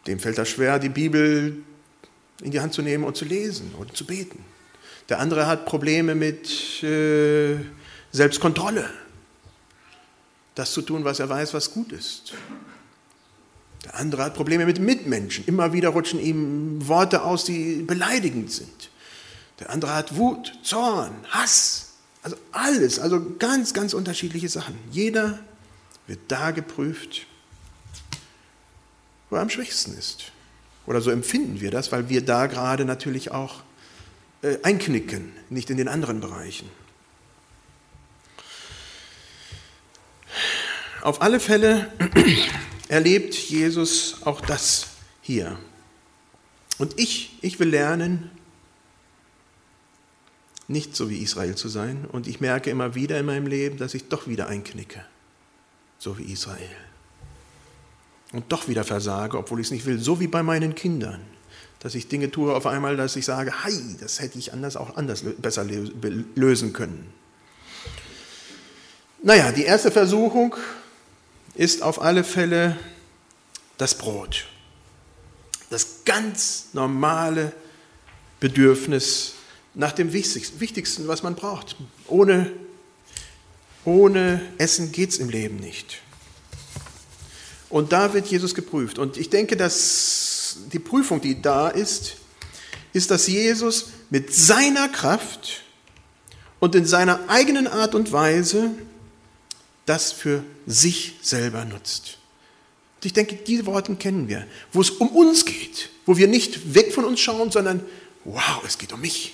Dem 0.07 0.19
fällt 0.19 0.38
das 0.38 0.49
schwer, 0.49 0.79
die 0.79 0.89
Bibel 0.89 1.63
in 2.41 2.51
die 2.51 2.60
Hand 2.60 2.73
zu 2.73 2.81
nehmen 2.81 3.03
und 3.03 3.15
zu 3.15 3.25
lesen 3.25 3.73
oder 3.79 3.93
zu 3.93 4.05
beten. 4.05 4.43
Der 5.10 5.19
andere 5.19 5.47
hat 5.47 5.65
Probleme 5.65 6.15
mit 6.15 6.84
äh, 6.84 7.57
Selbstkontrolle 8.12 8.89
das 10.55 10.71
zu 10.71 10.81
tun, 10.81 11.03
was 11.03 11.19
er 11.19 11.29
weiß, 11.29 11.53
was 11.53 11.71
gut 11.71 11.91
ist. 11.91 12.34
Der 13.86 13.95
andere 13.95 14.23
hat 14.23 14.36
Probleme 14.36 14.65
mit 14.65 14.79
Mitmenschen. 14.79 15.45
Immer 15.45 15.73
wieder 15.73 15.89
rutschen 15.89 16.19
ihm 16.19 16.88
Worte 16.88 17.23
aus, 17.23 17.43
die 17.43 17.81
beleidigend 17.81 18.51
sind. 18.51 18.89
Der 19.59 19.69
andere 19.69 19.93
hat 19.93 20.15
Wut, 20.15 20.53
Zorn, 20.63 21.13
Hass. 21.29 21.93
Also 22.21 22.37
alles, 22.51 22.99
also 22.99 23.35
ganz, 23.37 23.73
ganz 23.73 23.93
unterschiedliche 23.93 24.49
Sachen. 24.49 24.77
Jeder 24.91 25.39
wird 26.07 26.19
da 26.29 26.51
geprüft, 26.51 27.27
wo 29.29 29.35
er 29.35 29.41
am 29.41 29.49
schwächsten 29.49 29.97
ist. 29.97 30.31
Oder 30.85 31.01
so 31.01 31.11
empfinden 31.11 31.61
wir 31.61 31.71
das, 31.71 31.91
weil 31.91 32.09
wir 32.09 32.25
da 32.25 32.47
gerade 32.47 32.85
natürlich 32.85 33.31
auch 33.31 33.61
äh, 34.41 34.57
einknicken, 34.63 35.33
nicht 35.49 35.69
in 35.69 35.77
den 35.77 35.87
anderen 35.87 36.19
Bereichen. 36.19 36.69
Auf 41.01 41.21
alle 41.21 41.39
Fälle 41.39 41.91
erlebt 42.87 43.33
Jesus 43.35 44.17
auch 44.23 44.39
das 44.41 44.87
hier. 45.21 45.57
Und 46.77 46.99
ich, 46.99 47.37
ich 47.41 47.59
will 47.59 47.69
lernen, 47.69 48.31
nicht 50.67 50.95
so 50.95 51.10
wie 51.10 51.17
Israel 51.17 51.56
zu 51.56 51.67
sein. 51.69 52.06
Und 52.12 52.28
ich 52.28 52.41
merke 52.41 52.69
immer 52.69 52.95
wieder 52.95 53.19
in 53.19 53.26
meinem 53.26 53.47
Leben, 53.47 53.78
dass 53.78 53.93
ich 53.93 54.08
doch 54.08 54.28
wieder 54.28 54.47
einknicke, 54.47 55.04
so 55.99 56.17
wie 56.17 56.32
Israel. 56.32 56.69
Und 58.32 58.52
doch 58.52 58.67
wieder 58.67 58.84
versage, 58.84 59.38
obwohl 59.38 59.60
ich 59.60 59.67
es 59.67 59.71
nicht 59.71 59.86
will, 59.86 59.99
so 59.99 60.19
wie 60.19 60.28
bei 60.28 60.41
meinen 60.41 60.73
Kindern. 60.76 61.21
Dass 61.80 61.95
ich 61.95 62.08
Dinge 62.08 62.32
tue 62.32 62.56
auf 62.56 62.65
einmal, 62.65 62.97
dass 62.97 63.15
ich 63.15 63.26
sage, 63.26 63.54
hey, 63.63 63.80
das 63.99 64.21
hätte 64.21 64.39
ich 64.39 64.54
anders 64.54 64.76
auch 64.76 64.95
anders 64.95 65.23
besser 65.38 65.65
lösen 65.65 66.73
können. 66.73 67.12
Naja, 69.21 69.52
die 69.52 69.63
erste 69.63 69.91
Versuchung 69.91 70.56
ist 71.56 71.84
auf 71.84 72.02
alle 72.02 72.23
Fälle 72.23 72.78
das 73.78 73.97
Brot. 73.97 74.45
Das 75.69 76.04
ganz 76.06 76.67
normale 76.73 77.52
Bedürfnis 78.39 79.36
nach 79.73 79.91
dem 79.91 80.13
Wichtigsten, 80.13 81.07
was 81.07 81.23
man 81.23 81.36
braucht. 81.36 81.75
Ohne, 82.07 82.51
ohne 83.86 84.41
Essen 84.57 84.91
geht 84.91 85.12
es 85.12 85.17
im 85.17 85.29
Leben 85.29 85.57
nicht. 85.57 86.01
Und 87.69 87.91
da 87.91 88.13
wird 88.13 88.27
Jesus 88.27 88.53
geprüft. 88.53 88.99
Und 88.99 89.17
ich 89.17 89.29
denke, 89.29 89.57
dass 89.57 90.57
die 90.71 90.79
Prüfung, 90.79 91.21
die 91.21 91.41
da 91.41 91.69
ist, 91.69 92.17
ist, 92.93 93.09
dass 93.09 93.27
Jesus 93.27 93.88
mit 94.12 94.33
seiner 94.33 94.88
Kraft 94.89 95.63
und 96.59 96.75
in 96.75 96.86
seiner 96.86 97.27
eigenen 97.29 97.65
Art 97.67 97.95
und 97.95 98.12
Weise 98.12 98.69
das 99.88 100.12
für 100.12 100.43
sich 100.67 101.15
selber 101.21 101.65
nutzt. 101.65 102.19
Und 102.97 103.05
ich 103.05 103.13
denke, 103.13 103.36
diese 103.36 103.65
Worte 103.65 103.95
kennen 103.95 104.27
wir, 104.27 104.45
wo 104.71 104.79
es 104.79 104.91
um 104.91 105.09
uns 105.09 105.43
geht, 105.43 105.89
wo 106.05 106.15
wir 106.15 106.27
nicht 106.27 106.75
weg 106.75 106.93
von 106.93 107.05
uns 107.05 107.19
schauen, 107.19 107.51
sondern, 107.51 107.83
wow, 108.23 108.63
es 108.65 108.77
geht 108.77 108.93
um 108.93 109.01
mich. 109.01 109.33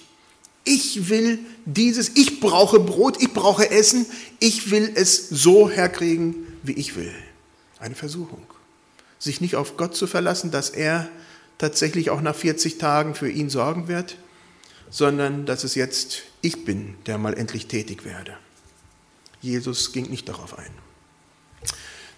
Ich 0.71 1.09
will 1.09 1.39
dieses, 1.65 2.09
ich 2.09 2.39
brauche 2.39 2.79
Brot, 2.79 3.19
ich 3.19 3.33
brauche 3.33 3.71
Essen, 3.71 4.05
ich 4.39 4.69
will 4.69 4.91
es 4.93 5.27
so 5.27 5.67
herkriegen, 5.67 6.35
wie 6.61 6.73
ich 6.73 6.95
will. 6.95 7.11
Eine 7.79 7.95
Versuchung. 7.95 8.43
Sich 9.17 9.41
nicht 9.41 9.55
auf 9.55 9.77
Gott 9.77 9.95
zu 9.95 10.05
verlassen, 10.05 10.51
dass 10.51 10.69
er 10.69 11.09
tatsächlich 11.57 12.11
auch 12.11 12.21
nach 12.21 12.35
40 12.35 12.77
Tagen 12.77 13.15
für 13.15 13.31
ihn 13.31 13.49
sorgen 13.49 13.87
wird, 13.87 14.17
sondern 14.91 15.47
dass 15.47 15.63
es 15.63 15.73
jetzt 15.73 16.21
ich 16.43 16.65
bin, 16.65 16.93
der 17.07 17.17
mal 17.17 17.33
endlich 17.33 17.65
tätig 17.65 18.05
werde. 18.05 18.37
Jesus 19.41 19.91
ging 19.91 20.07
nicht 20.07 20.29
darauf 20.29 20.55
ein. 20.59 20.71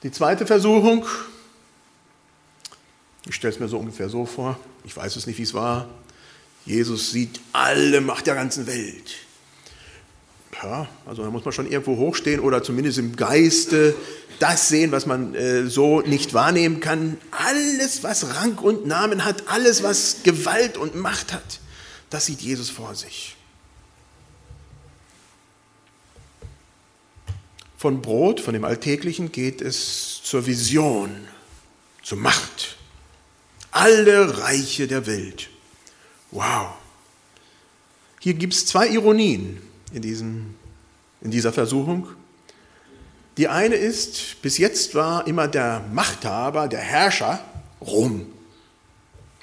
Die 0.04 0.12
zweite 0.12 0.46
Versuchung, 0.46 1.06
ich 3.26 3.36
stelle 3.36 3.54
es 3.54 3.62
mir 3.62 3.70
so 3.70 3.78
ungefähr 3.78 4.10
so 4.10 4.26
vor, 4.26 4.60
ich 4.84 4.98
weiß 4.98 5.16
es 5.16 5.26
nicht, 5.26 5.40
wie 5.40 5.44
es 5.44 5.54
war. 5.54 5.88
Jesus 6.66 7.12
sieht 7.12 7.40
alle 7.54 8.02
Macht 8.02 8.28
der 8.28 8.36
ganzen 8.36 8.68
Welt. 8.68 9.16
Ja, 10.64 10.88
also 11.06 11.24
da 11.24 11.30
muss 11.32 11.44
man 11.44 11.54
schon 11.54 11.70
irgendwo 11.72 11.98
hochstehen 11.98 12.40
oder 12.40 12.62
zumindest 12.62 13.00
im 13.00 13.16
Geiste 13.16 13.96
das 14.42 14.70
sehen, 14.70 14.92
was 14.92 15.06
man 15.06 15.36
äh, 15.36 15.68
so 15.68 16.02
nicht 16.02 16.34
wahrnehmen 16.34 16.80
kann. 16.80 17.18
Alles, 17.30 18.04
was 18.04 18.36
Rang 18.36 18.58
und 18.58 18.88
Namen 18.88 19.24
hat, 19.24 19.48
alles, 19.48 19.84
was 19.84 20.24
Gewalt 20.24 20.78
und 20.78 20.96
Macht 20.96 21.32
hat, 21.32 21.60
das 22.10 22.26
sieht 22.26 22.42
Jesus 22.42 22.70
vor 22.70 22.96
sich. 22.96 23.36
Von 27.78 28.02
Brot, 28.02 28.40
von 28.40 28.54
dem 28.54 28.66
Alltäglichen, 28.66 29.32
geht 29.32 29.62
es 29.62 30.22
zur 30.24 30.46
Vision, 30.48 31.28
zur 32.04 32.18
Macht. 32.18 32.78
Alle 33.72 34.40
Reiche 34.40 34.88
der 34.88 35.06
Welt. 35.06 35.51
Wow. 36.32 36.74
Hier 38.20 38.34
gibt 38.34 38.54
es 38.54 38.66
zwei 38.66 38.88
Ironien 38.88 39.62
in, 39.94 40.02
diesem, 40.02 40.56
in 41.22 41.32
dieser 41.32 41.52
Versuchung. 41.52 42.08
Die 43.38 43.48
eine 43.48 43.76
ist, 43.76 44.42
bis 44.42 44.58
jetzt 44.58 44.96
war 44.96 45.28
immer 45.28 45.48
der 45.48 45.84
Machthaber, 45.92 46.68
der 46.68 46.80
Herrscher 46.80 47.44
Rom. 47.82 48.28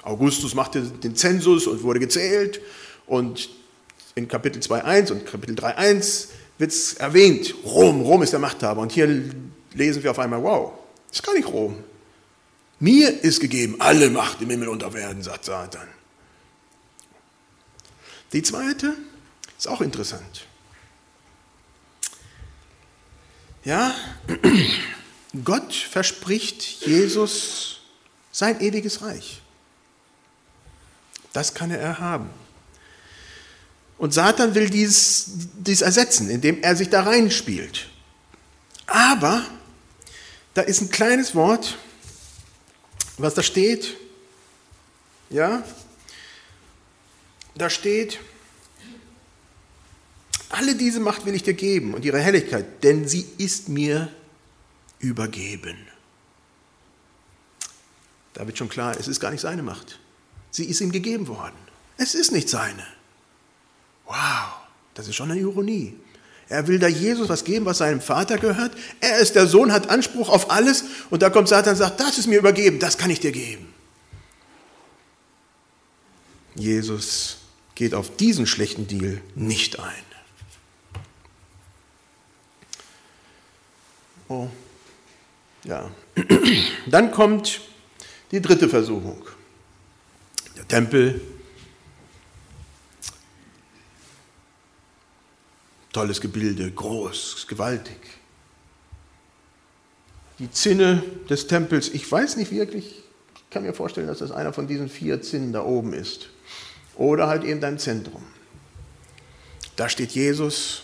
Augustus 0.03 0.55
machte 0.55 0.81
den 0.81 1.15
Zensus 1.15 1.67
und 1.67 1.83
wurde 1.83 1.99
gezählt 1.99 2.61
und 3.05 3.49
in 4.15 4.27
Kapitel 4.27 4.61
2.1 4.61 5.11
und 5.11 5.25
Kapitel 5.25 5.55
3.1 5.55 6.27
wird 6.57 6.71
es 6.71 6.93
erwähnt, 6.93 7.53
Rom, 7.65 8.01
Rom 8.01 8.21
ist 8.23 8.33
der 8.33 8.39
Machthaber. 8.39 8.81
Und 8.81 8.91
hier 8.91 9.07
lesen 9.73 10.03
wir 10.03 10.11
auf 10.11 10.19
einmal, 10.19 10.41
wow, 10.43 10.73
ist 11.11 11.23
gar 11.23 11.33
nicht 11.33 11.47
Rom. 11.47 11.75
Mir 12.79 13.23
ist 13.23 13.39
gegeben 13.39 13.75
alle 13.79 14.09
Macht 14.09 14.41
im 14.41 14.49
Himmel 14.49 14.69
und 14.69 14.83
auf 14.83 14.95
Erden, 14.95 15.21
sagt 15.21 15.45
Satan. 15.45 15.87
Die 18.33 18.43
zweite 18.43 18.95
ist 19.57 19.67
auch 19.67 19.81
interessant. 19.81 20.45
Ja, 23.63 23.93
Gott 25.43 25.73
verspricht 25.73 26.85
Jesus 26.85 27.81
sein 28.31 28.61
ewiges 28.61 29.01
Reich. 29.01 29.41
Das 31.33 31.53
kann 31.53 31.71
er 31.71 31.99
haben. 31.99 32.29
Und 33.97 34.13
Satan 34.13 34.55
will 34.55 34.69
dies, 34.69 35.25
dies 35.57 35.81
ersetzen, 35.81 36.29
indem 36.29 36.63
er 36.63 36.75
sich 36.75 36.89
da 36.89 37.03
reinspielt. 37.03 37.89
Aber 38.87 39.45
da 40.53 40.61
ist 40.61 40.81
ein 40.81 40.89
kleines 40.89 41.35
Wort, 41.35 41.77
was 43.17 43.33
da 43.33 43.43
steht. 43.43 43.97
Ja, 45.29 45.63
da 47.59 47.69
steht, 47.69 48.19
alle 50.49 50.75
diese 50.75 50.99
Macht 50.99 51.25
will 51.25 51.35
ich 51.35 51.43
dir 51.43 51.53
geben 51.53 51.93
und 51.93 52.03
ihre 52.05 52.19
Helligkeit, 52.19 52.83
denn 52.83 53.07
sie 53.07 53.27
ist 53.37 53.69
mir 53.69 54.09
übergeben. 54.99 55.77
Da 58.33 58.45
wird 58.47 58.57
schon 58.57 58.69
klar, 58.69 58.95
es 58.99 59.07
ist 59.07 59.19
gar 59.19 59.31
nicht 59.31 59.41
seine 59.41 59.63
Macht. 59.63 59.99
Sie 60.51 60.65
ist 60.65 60.81
ihm 60.81 60.91
gegeben 60.91 61.27
worden. 61.27 61.55
Es 61.97 62.15
ist 62.15 62.31
nicht 62.31 62.49
seine. 62.49 62.85
Wow, 64.05 64.53
das 64.95 65.07
ist 65.07 65.15
schon 65.15 65.29
eine 65.29 65.39
Ironie. 65.39 65.95
Er 66.47 66.67
will 66.67 66.79
da 66.79 66.87
Jesus 66.87 67.29
was 67.29 67.43
geben, 67.43 67.65
was 67.65 67.77
seinem 67.77 68.01
Vater 68.01 68.39
gehört. 68.39 68.71
Er 69.01 69.19
ist 69.19 69.35
der 69.35 69.45
Sohn, 69.45 69.71
hat 69.71 69.89
Anspruch 69.89 70.29
auf 70.29 70.49
alles. 70.49 70.83
Und 71.11 71.21
da 71.21 71.29
kommt 71.29 71.47
Satan 71.47 71.73
und 71.73 71.77
sagt, 71.77 71.99
das 71.99 72.17
ist 72.17 72.25
mir 72.25 72.39
übergeben, 72.39 72.79
das 72.79 72.97
kann 72.97 73.11
ich 73.11 73.19
dir 73.19 73.31
geben. 73.31 73.71
Jesus 76.55 77.38
geht 77.79 77.93
auf 77.93 78.17
diesen 78.17 78.45
schlechten 78.45 78.87
Deal 78.87 79.21
nicht 79.35 79.79
ein. 79.79 80.03
Oh, 84.27 84.49
ja. 85.63 85.89
Dann 86.87 87.09
kommt 87.11 87.61
die 88.33 88.41
dritte 88.41 88.67
Versuchung. 88.67 89.25
Der 90.57 90.67
Tempel 90.67 91.21
Tolles 95.93 96.19
Gebilde, 96.19 96.69
groß, 96.69 97.47
gewaltig. 97.47 97.97
Die 100.37 100.51
Zinne 100.51 101.01
des 101.29 101.47
Tempels, 101.47 101.87
ich 101.87 102.11
weiß 102.11 102.35
nicht 102.35 102.51
wirklich, 102.51 103.03
ich 103.35 103.49
kann 103.49 103.63
mir 103.63 103.73
vorstellen, 103.73 104.07
dass 104.07 104.19
das 104.19 104.31
einer 104.31 104.51
von 104.51 104.67
diesen 104.67 104.89
vier 104.89 105.21
Zinnen 105.21 105.53
da 105.53 105.63
oben 105.63 105.93
ist. 105.93 106.29
Oder 106.99 107.27
halt 107.27 107.45
eben 107.45 107.61
dein 107.61 107.79
Zentrum. 107.79 108.21
Da 109.77 109.87
steht 109.87 110.11
Jesus 110.11 110.83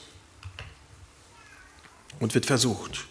und 2.22 2.34
wird 2.34 2.46
versucht. 2.46 3.06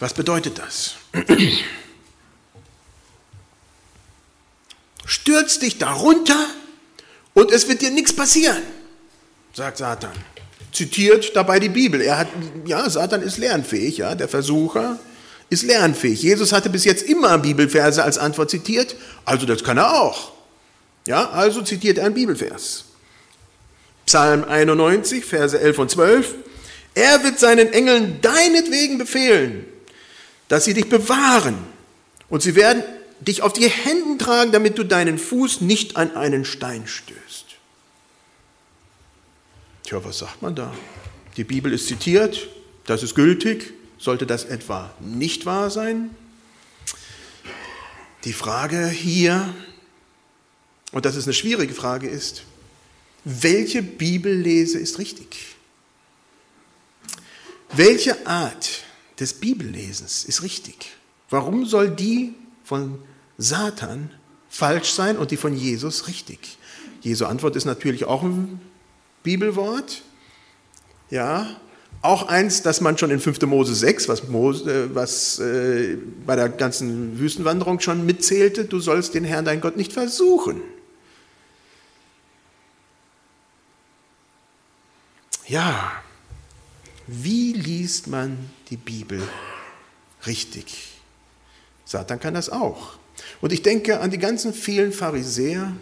Was 0.00 0.12
bedeutet 0.12 0.58
das? 0.58 0.96
Stürz 5.06 5.60
dich 5.60 5.78
darunter 5.78 6.48
und 7.34 7.52
es 7.52 7.68
wird 7.68 7.80
dir 7.80 7.92
nichts 7.92 8.12
passieren, 8.12 8.64
sagt 9.52 9.78
Satan. 9.78 10.10
Zitiert 10.72 11.36
dabei 11.36 11.60
die 11.60 11.68
Bibel. 11.68 12.00
Er 12.00 12.18
hat, 12.18 12.28
ja, 12.66 12.90
Satan 12.90 13.22
ist 13.22 13.38
lernfähig, 13.38 13.98
ja, 13.98 14.16
der 14.16 14.28
Versucher 14.28 14.98
ist 15.52 15.64
lernfähig. 15.64 16.22
Jesus 16.22 16.52
hatte 16.52 16.70
bis 16.70 16.84
jetzt 16.84 17.02
immer 17.02 17.36
Bibelverse 17.38 18.02
als 18.02 18.16
Antwort 18.16 18.50
zitiert, 18.50 18.96
also 19.26 19.44
das 19.44 19.62
kann 19.62 19.76
er 19.76 20.00
auch. 20.00 20.32
Ja, 21.06 21.30
also 21.30 21.60
zitiert 21.62 21.98
er 21.98 22.06
einen 22.06 22.14
Bibelvers. 22.14 22.86
Psalm 24.06 24.44
91, 24.44 25.24
Verse 25.24 25.58
11 25.58 25.78
und 25.78 25.90
12. 25.90 26.34
Er 26.94 27.22
wird 27.22 27.38
seinen 27.38 27.72
Engeln 27.72 28.20
deinetwegen 28.22 28.96
befehlen, 28.96 29.66
dass 30.48 30.64
sie 30.64 30.74
dich 30.74 30.88
bewahren 30.88 31.58
und 32.30 32.42
sie 32.42 32.54
werden 32.54 32.82
dich 33.20 33.42
auf 33.42 33.52
die 33.52 33.68
Händen 33.68 34.18
tragen, 34.18 34.52
damit 34.52 34.78
du 34.78 34.84
deinen 34.84 35.18
Fuß 35.18 35.60
nicht 35.60 35.96
an 35.96 36.16
einen 36.16 36.44
Stein 36.46 36.86
stößt. 36.86 37.46
Tja, 39.84 40.02
was 40.02 40.18
sagt 40.18 40.40
man 40.40 40.54
da? 40.54 40.72
Die 41.36 41.44
Bibel 41.44 41.72
ist 41.72 41.88
zitiert, 41.88 42.48
das 42.86 43.02
ist 43.02 43.14
gültig. 43.14 43.74
Sollte 44.02 44.26
das 44.26 44.44
etwa 44.44 44.92
nicht 44.98 45.46
wahr 45.46 45.70
sein? 45.70 46.10
Die 48.24 48.32
Frage 48.32 48.88
hier, 48.88 49.54
und 50.90 51.04
das 51.04 51.14
ist 51.14 51.24
eine 51.24 51.34
schwierige 51.34 51.72
Frage, 51.72 52.08
ist, 52.08 52.42
welche 53.24 53.82
Bibellese 53.82 54.78
ist 54.78 54.98
richtig? 54.98 55.54
Welche 57.72 58.26
Art 58.26 58.82
des 59.20 59.34
Bibellesens 59.34 60.24
ist 60.24 60.42
richtig? 60.42 60.90
Warum 61.30 61.64
soll 61.64 61.88
die 61.88 62.34
von 62.64 62.98
Satan 63.38 64.10
falsch 64.52 64.90
sein 64.90 65.16
und 65.16 65.30
die 65.30 65.38
von 65.38 65.56
Jesus 65.56 66.08
richtig. 66.08 66.58
Jesu 67.00 67.24
Antwort 67.24 67.56
ist 67.56 67.64
natürlich 67.64 68.04
auch 68.04 68.22
ein 68.22 68.60
Bibelwort. 69.22 70.02
Ja, 71.10 71.56
auch 72.02 72.26
eins, 72.26 72.62
das 72.62 72.80
man 72.80 72.98
schon 72.98 73.12
in 73.12 73.20
5. 73.20 73.40
Mose 73.42 73.74
6, 73.74 74.08
was, 74.08 74.28
Mose, 74.28 74.70
äh, 74.70 74.94
was 74.94 75.38
äh, 75.38 75.96
bei 76.26 76.34
der 76.34 76.48
ganzen 76.48 77.18
Wüstenwanderung 77.18 77.78
schon 77.78 78.04
mitzählte, 78.04 78.64
du 78.64 78.80
sollst 78.80 79.14
den 79.14 79.24
Herrn, 79.24 79.44
dein 79.44 79.60
Gott, 79.60 79.76
nicht 79.76 79.92
versuchen. 79.92 80.60
Ja, 85.46 85.92
wie 87.06 87.52
liest 87.52 88.08
man 88.08 88.50
die 88.70 88.76
Bibel 88.76 89.22
richtig? 90.26 90.88
Satan 91.84 92.18
kann 92.18 92.34
das 92.34 92.48
auch. 92.48 92.94
Und 93.40 93.52
ich 93.52 93.62
denke 93.62 94.00
an 94.00 94.10
die 94.10 94.18
ganzen 94.18 94.54
vielen 94.54 94.92
Pharisäer, 94.92 95.72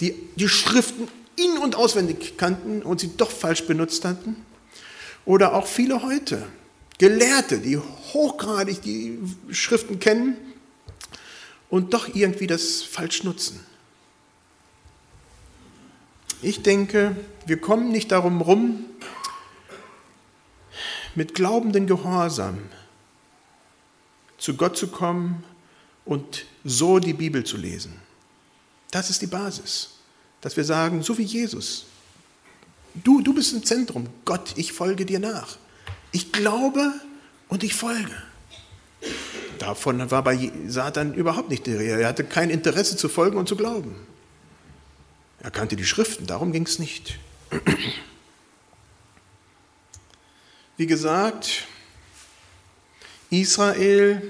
die 0.00 0.14
die 0.36 0.48
Schriften 0.48 1.08
in- 1.36 1.58
und 1.58 1.74
auswendig 1.74 2.36
kannten 2.36 2.82
und 2.82 3.00
sie 3.00 3.16
doch 3.16 3.30
falsch 3.30 3.66
benutzt 3.66 4.04
hatten. 4.04 4.36
Oder 5.26 5.54
auch 5.54 5.66
viele 5.66 6.02
heute, 6.02 6.46
Gelehrte, 6.98 7.58
die 7.58 7.76
hochgradig 7.76 8.80
die 8.80 9.18
Schriften 9.50 9.98
kennen 9.98 10.36
und 11.68 11.92
doch 11.92 12.14
irgendwie 12.14 12.46
das 12.46 12.82
falsch 12.82 13.24
nutzen. 13.24 13.60
Ich 16.40 16.62
denke, 16.62 17.16
wir 17.44 17.60
kommen 17.60 17.90
nicht 17.90 18.12
darum 18.12 18.40
rum, 18.40 18.84
mit 21.14 21.34
glaubenden 21.34 21.86
Gehorsam 21.86 22.58
zu 24.38 24.56
Gott 24.56 24.76
zu 24.76 24.88
kommen 24.88 25.42
und 26.04 26.44
so 26.62 26.98
die 26.98 27.14
Bibel 27.14 27.42
zu 27.44 27.56
lesen. 27.56 28.00
Das 28.90 29.10
ist 29.10 29.22
die 29.22 29.26
Basis, 29.26 29.90
dass 30.40 30.56
wir 30.56 30.64
sagen, 30.64 31.02
so 31.02 31.18
wie 31.18 31.24
Jesus, 31.24 31.86
du, 33.04 33.20
du 33.22 33.34
bist 33.34 33.52
im 33.52 33.64
Zentrum, 33.64 34.08
Gott, 34.24 34.54
ich 34.56 34.72
folge 34.72 35.06
dir 35.06 35.18
nach. 35.18 35.56
Ich 36.12 36.32
glaube 36.32 36.92
und 37.48 37.62
ich 37.64 37.74
folge. 37.74 38.12
Davon 39.58 40.10
war 40.10 40.22
bei 40.22 40.52
Satan 40.66 41.14
überhaupt 41.14 41.50
nicht 41.50 41.66
die 41.66 41.72
Rede. 41.72 42.02
Er 42.02 42.08
hatte 42.08 42.24
kein 42.24 42.50
Interesse 42.50 42.96
zu 42.96 43.08
folgen 43.08 43.38
und 43.38 43.48
zu 43.48 43.56
glauben. 43.56 43.94
Er 45.40 45.50
kannte 45.50 45.76
die 45.76 45.84
Schriften, 45.84 46.26
darum 46.26 46.52
ging 46.52 46.66
es 46.66 46.78
nicht. 46.78 47.18
Wie 50.76 50.86
gesagt, 50.86 51.64
Israel 53.30 54.22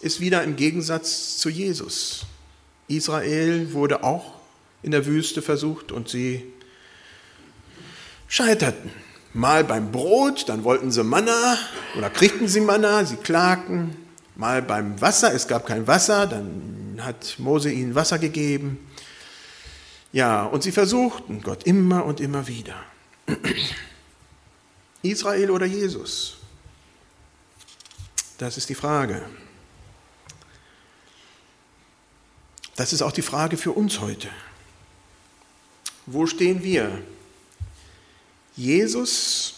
ist 0.00 0.20
wieder 0.20 0.42
im 0.42 0.56
Gegensatz 0.56 1.38
zu 1.38 1.48
Jesus. 1.48 2.26
Israel 2.88 3.72
wurde 3.72 4.02
auch 4.02 4.34
in 4.82 4.90
der 4.90 5.06
Wüste 5.06 5.42
versucht 5.42 5.92
und 5.92 6.08
sie 6.08 6.44
scheiterten. 8.30 8.90
Mal 9.34 9.64
beim 9.64 9.92
Brot, 9.92 10.48
dann 10.48 10.64
wollten 10.64 10.90
sie 10.90 11.04
Manna 11.04 11.58
oder 11.98 12.08
kriegten 12.08 12.48
sie 12.48 12.62
Manna, 12.62 13.04
sie 13.04 13.16
klagten. 13.16 13.94
Mal 14.36 14.62
beim 14.62 14.98
Wasser, 15.00 15.34
es 15.34 15.46
gab 15.46 15.66
kein 15.66 15.86
Wasser, 15.86 16.26
dann 16.26 16.98
hat 17.02 17.38
Mose 17.38 17.70
ihnen 17.70 17.94
Wasser 17.94 18.18
gegeben. 18.18 18.78
Ja, 20.12 20.44
und 20.44 20.62
sie 20.62 20.72
versuchten 20.72 21.42
Gott 21.42 21.64
immer 21.64 22.04
und 22.06 22.20
immer 22.20 22.48
wieder. 22.48 22.74
Israel 25.02 25.50
oder 25.50 25.66
Jesus? 25.66 26.38
Das 28.38 28.56
ist 28.56 28.68
die 28.68 28.74
Frage. 28.74 29.22
Das 32.76 32.92
ist 32.92 33.02
auch 33.02 33.12
die 33.12 33.22
Frage 33.22 33.56
für 33.56 33.72
uns 33.72 34.00
heute. 34.00 34.28
Wo 36.06 36.26
stehen 36.26 36.62
wir? 36.62 37.02
Jesus 38.60 39.54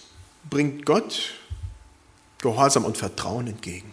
bringt 0.49 0.87
Gott 0.87 1.33
Gehorsam 2.41 2.85
und 2.85 2.97
Vertrauen 2.97 3.49
entgegen. 3.49 3.93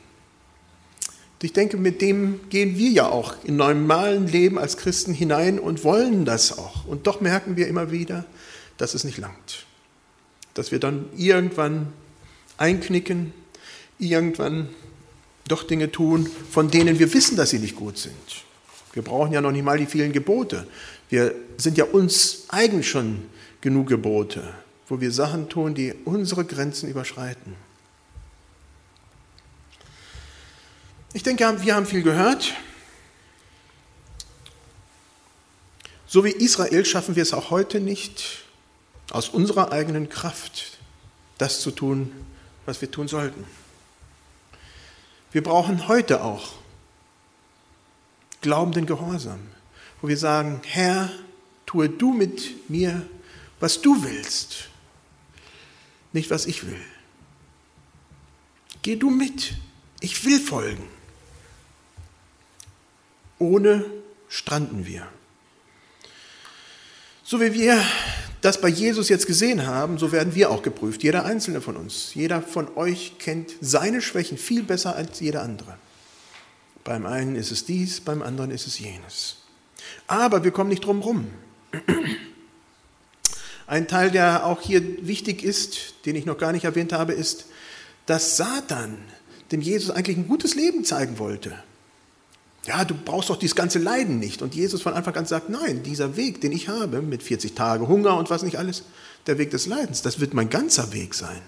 Und 1.07 1.43
ich 1.43 1.51
denke, 1.51 1.77
mit 1.77 1.99
dem 2.01 2.47
gehen 2.49 2.77
wir 2.77 2.91
ja 2.91 3.07
auch 3.09 3.43
in 3.43 3.55
normalen 3.55 4.27
Leben 4.27 4.59
als 4.59 4.77
Christen 4.77 5.13
hinein 5.13 5.57
und 5.57 5.83
wollen 5.83 6.25
das 6.25 6.59
auch. 6.59 6.85
Und 6.85 7.07
doch 7.07 7.21
merken 7.21 7.55
wir 7.57 7.67
immer 7.67 7.89
wieder, 7.89 8.25
dass 8.77 8.93
es 8.93 9.03
nicht 9.03 9.17
langt. 9.17 9.65
Dass 10.53 10.71
wir 10.71 10.79
dann 10.79 11.05
irgendwann 11.17 11.91
einknicken, 12.57 13.33
irgendwann 13.97 14.69
doch 15.47 15.63
Dinge 15.63 15.91
tun, 15.91 16.29
von 16.51 16.69
denen 16.69 16.99
wir 16.99 17.11
wissen, 17.15 17.35
dass 17.35 17.49
sie 17.49 17.59
nicht 17.59 17.75
gut 17.75 17.97
sind. 17.97 18.43
Wir 18.93 19.01
brauchen 19.01 19.33
ja 19.33 19.41
noch 19.41 19.51
nicht 19.51 19.65
mal 19.65 19.79
die 19.79 19.87
vielen 19.87 20.11
Gebote. 20.11 20.67
Wir 21.09 21.33
sind 21.57 21.79
ja 21.79 21.85
uns 21.85 22.45
eigen 22.49 22.83
schon 22.83 23.23
genug 23.61 23.87
Gebote, 23.87 24.53
wo 24.89 24.99
wir 24.99 25.11
Sachen 25.11 25.49
tun, 25.49 25.75
die 25.75 25.93
unsere 26.05 26.43
Grenzen 26.43 26.89
überschreiten. 26.89 27.55
Ich 31.13 31.23
denke, 31.23 31.61
wir 31.61 31.75
haben 31.75 31.85
viel 31.85 32.03
gehört. 32.03 32.53
So 36.07 36.23
wie 36.23 36.31
Israel 36.31 36.85
schaffen 36.85 37.15
wir 37.15 37.23
es 37.23 37.33
auch 37.33 37.51
heute 37.51 37.79
nicht, 37.79 38.45
aus 39.11 39.29
unserer 39.29 39.71
eigenen 39.71 40.09
Kraft 40.09 40.77
das 41.37 41.61
zu 41.61 41.71
tun, 41.71 42.11
was 42.65 42.81
wir 42.81 42.91
tun 42.91 43.07
sollten. 43.07 43.43
Wir 45.31 45.43
brauchen 45.43 45.87
heute 45.87 46.23
auch 46.23 46.53
glaubenden 48.41 48.87
Gehorsam, 48.87 49.39
wo 50.01 50.07
wir 50.07 50.17
sagen, 50.17 50.61
Herr, 50.65 51.11
tue 51.65 51.89
du 51.89 52.13
mit 52.13 52.69
mir, 52.69 53.05
was 53.59 53.81
du 53.81 54.03
willst, 54.03 54.69
nicht 56.13 56.29
was 56.31 56.45
ich 56.45 56.65
will. 56.65 56.81
Geh 58.81 58.95
du 58.95 59.09
mit, 59.09 59.53
ich 59.99 60.25
will 60.25 60.39
folgen. 60.39 60.87
Ohne 63.37 63.85
stranden 64.27 64.85
wir. 64.85 65.07
So 67.23 67.39
wie 67.39 67.53
wir 67.53 67.83
das 68.41 68.61
bei 68.61 68.69
Jesus 68.69 69.09
jetzt 69.09 69.27
gesehen 69.27 69.67
haben, 69.67 69.97
so 69.97 70.11
werden 70.11 70.33
wir 70.33 70.49
auch 70.49 70.63
geprüft, 70.63 71.03
jeder 71.03 71.25
einzelne 71.25 71.61
von 71.61 71.75
uns. 71.75 72.13
Jeder 72.13 72.41
von 72.41 72.75
euch 72.77 73.17
kennt 73.19 73.51
seine 73.61 74.01
Schwächen 74.01 74.37
viel 74.37 74.63
besser 74.63 74.95
als 74.95 75.19
jeder 75.19 75.43
andere. 75.43 75.77
Beim 76.83 77.05
einen 77.05 77.35
ist 77.35 77.51
es 77.51 77.65
dies, 77.65 78.01
beim 78.01 78.21
anderen 78.21 78.51
ist 78.51 78.65
es 78.65 78.79
jenes. 78.79 79.37
Aber 80.07 80.43
wir 80.43 80.51
kommen 80.51 80.69
nicht 80.69 80.85
drum 80.85 81.01
rum. 81.01 81.27
Ein 83.69 83.87
Teil, 83.87 84.09
der 84.09 84.45
auch 84.47 84.61
hier 84.61 85.07
wichtig 85.07 85.43
ist, 85.43 85.93
den 86.05 86.15
ich 86.15 86.25
noch 86.25 86.39
gar 86.39 86.51
nicht 86.51 86.65
erwähnt 86.65 86.91
habe, 86.91 87.13
ist, 87.13 87.45
dass 88.07 88.35
Satan 88.35 88.97
dem 89.51 89.61
Jesus 89.61 89.89
eigentlich 89.89 90.17
ein 90.17 90.27
gutes 90.27 90.55
Leben 90.55 90.83
zeigen 90.83 91.19
wollte. 91.19 91.57
Ja, 92.65 92.83
du 92.85 92.93
brauchst 92.93 93.29
doch 93.29 93.37
dieses 93.37 93.55
ganze 93.55 93.79
Leiden 93.79 94.19
nicht. 94.19 94.41
Und 94.41 94.53
Jesus 94.53 94.81
von 94.81 94.93
Anfang 94.93 95.15
an 95.15 95.25
sagt, 95.25 95.49
nein, 95.49 95.81
dieser 95.83 96.17
Weg, 96.17 96.41
den 96.41 96.51
ich 96.51 96.67
habe, 96.67 97.01
mit 97.01 97.23
40 97.23 97.55
Tage 97.55 97.87
Hunger 97.87 98.17
und 98.17 98.29
was 98.29 98.43
nicht 98.43 98.57
alles, 98.57 98.83
der 99.27 99.37
Weg 99.37 99.51
des 99.51 99.65
Leidens, 99.65 100.01
das 100.01 100.19
wird 100.19 100.33
mein 100.33 100.49
ganzer 100.49 100.93
Weg 100.93 101.13
sein. 101.13 101.41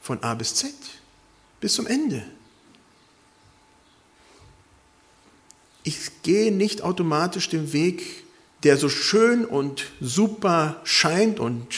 Von 0.00 0.22
A 0.22 0.34
bis 0.34 0.54
Z, 0.54 0.72
bis 1.60 1.74
zum 1.74 1.86
Ende. 1.86 2.22
Ich 5.82 6.22
gehe 6.22 6.50
nicht 6.50 6.82
automatisch 6.82 7.48
den 7.48 7.72
Weg, 7.72 8.24
der 8.66 8.76
so 8.76 8.88
schön 8.88 9.44
und 9.44 9.86
super 10.00 10.80
scheint 10.82 11.38
und 11.38 11.68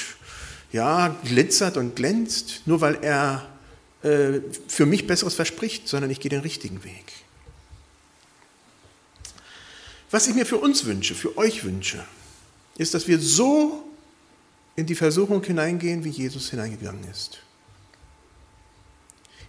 ja, 0.72 1.14
glitzert 1.22 1.77
und 1.77 1.96
glänzt, 1.96 2.62
nur 2.64 2.81
weil 2.81 2.98
er 3.03 3.46
äh, 4.03 4.40
für 4.68 4.87
mich 4.87 5.07
Besseres 5.07 5.35
verspricht, 5.35 5.87
sondern 5.87 6.11
ich 6.11 6.18
gehe 6.18 6.31
den 6.31 6.40
richtigen 6.40 6.83
Weg. 6.85 7.05
Was 10.11 10.29
ich 10.29 10.35
mir 10.35 10.46
für 10.46 10.57
uns 10.57 10.87
wünsche, 10.87 11.14
für 11.14 11.37
euch 11.37 11.62
wünsche, 11.62 12.03
ist, 12.79 12.94
dass 12.94 13.07
wir 13.07 13.18
so 13.18 13.85
in 14.74 14.87
die 14.87 14.94
Versuchung 14.94 15.44
hineingehen, 15.44 16.05
wie 16.05 16.11
Jesus 16.11 16.48
hineingegangen 16.48 17.05
ist. 17.11 17.40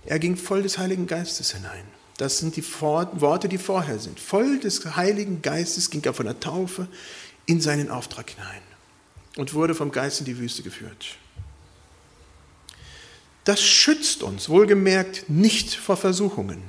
Er 0.06 0.19
ging 0.19 0.36
voll 0.36 0.63
des 0.63 0.78
Heiligen 0.78 1.08
Geistes 1.08 1.54
hinein. 1.54 1.86
Das 2.17 2.39
sind 2.39 2.58
die 2.58 2.63
Worte, 2.82 3.47
die 3.47 3.58
vorher 3.58 3.97
sind. 3.97 4.19
Voll 4.19 4.60
des 4.60 4.84
Heiligen 4.97 5.41
Geistes 5.41 5.89
ging 5.89 6.04
er 6.04 6.13
von 6.13 6.25
der 6.25 6.38
Taufe 6.38 6.89
in 7.49 7.62
seinen 7.62 7.89
Auftrag 7.89 8.29
hinein 8.29 8.62
und 9.35 9.55
wurde 9.55 9.73
vom 9.73 9.91
Geist 9.91 10.19
in 10.19 10.25
die 10.25 10.38
Wüste 10.38 10.62
geführt. 10.62 11.17
Das 13.43 13.59
schützt 13.59 14.21
uns, 14.21 14.49
wohlgemerkt, 14.49 15.27
nicht 15.31 15.73
vor 15.73 15.97
Versuchungen. 15.97 16.62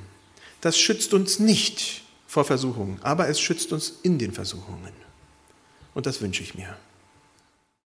Das 0.59 0.79
schützt 0.79 1.13
uns 1.13 1.37
nicht 1.37 2.01
vor 2.25 2.45
Versuchungen, 2.45 2.97
aber 3.03 3.27
es 3.27 3.39
schützt 3.39 3.71
uns 3.71 3.93
in 4.01 4.17
den 4.17 4.31
Versuchungen. 4.31 4.93
Und 5.93 6.07
das 6.07 6.19
wünsche 6.19 6.41
ich 6.41 6.55
mir. 6.55 6.75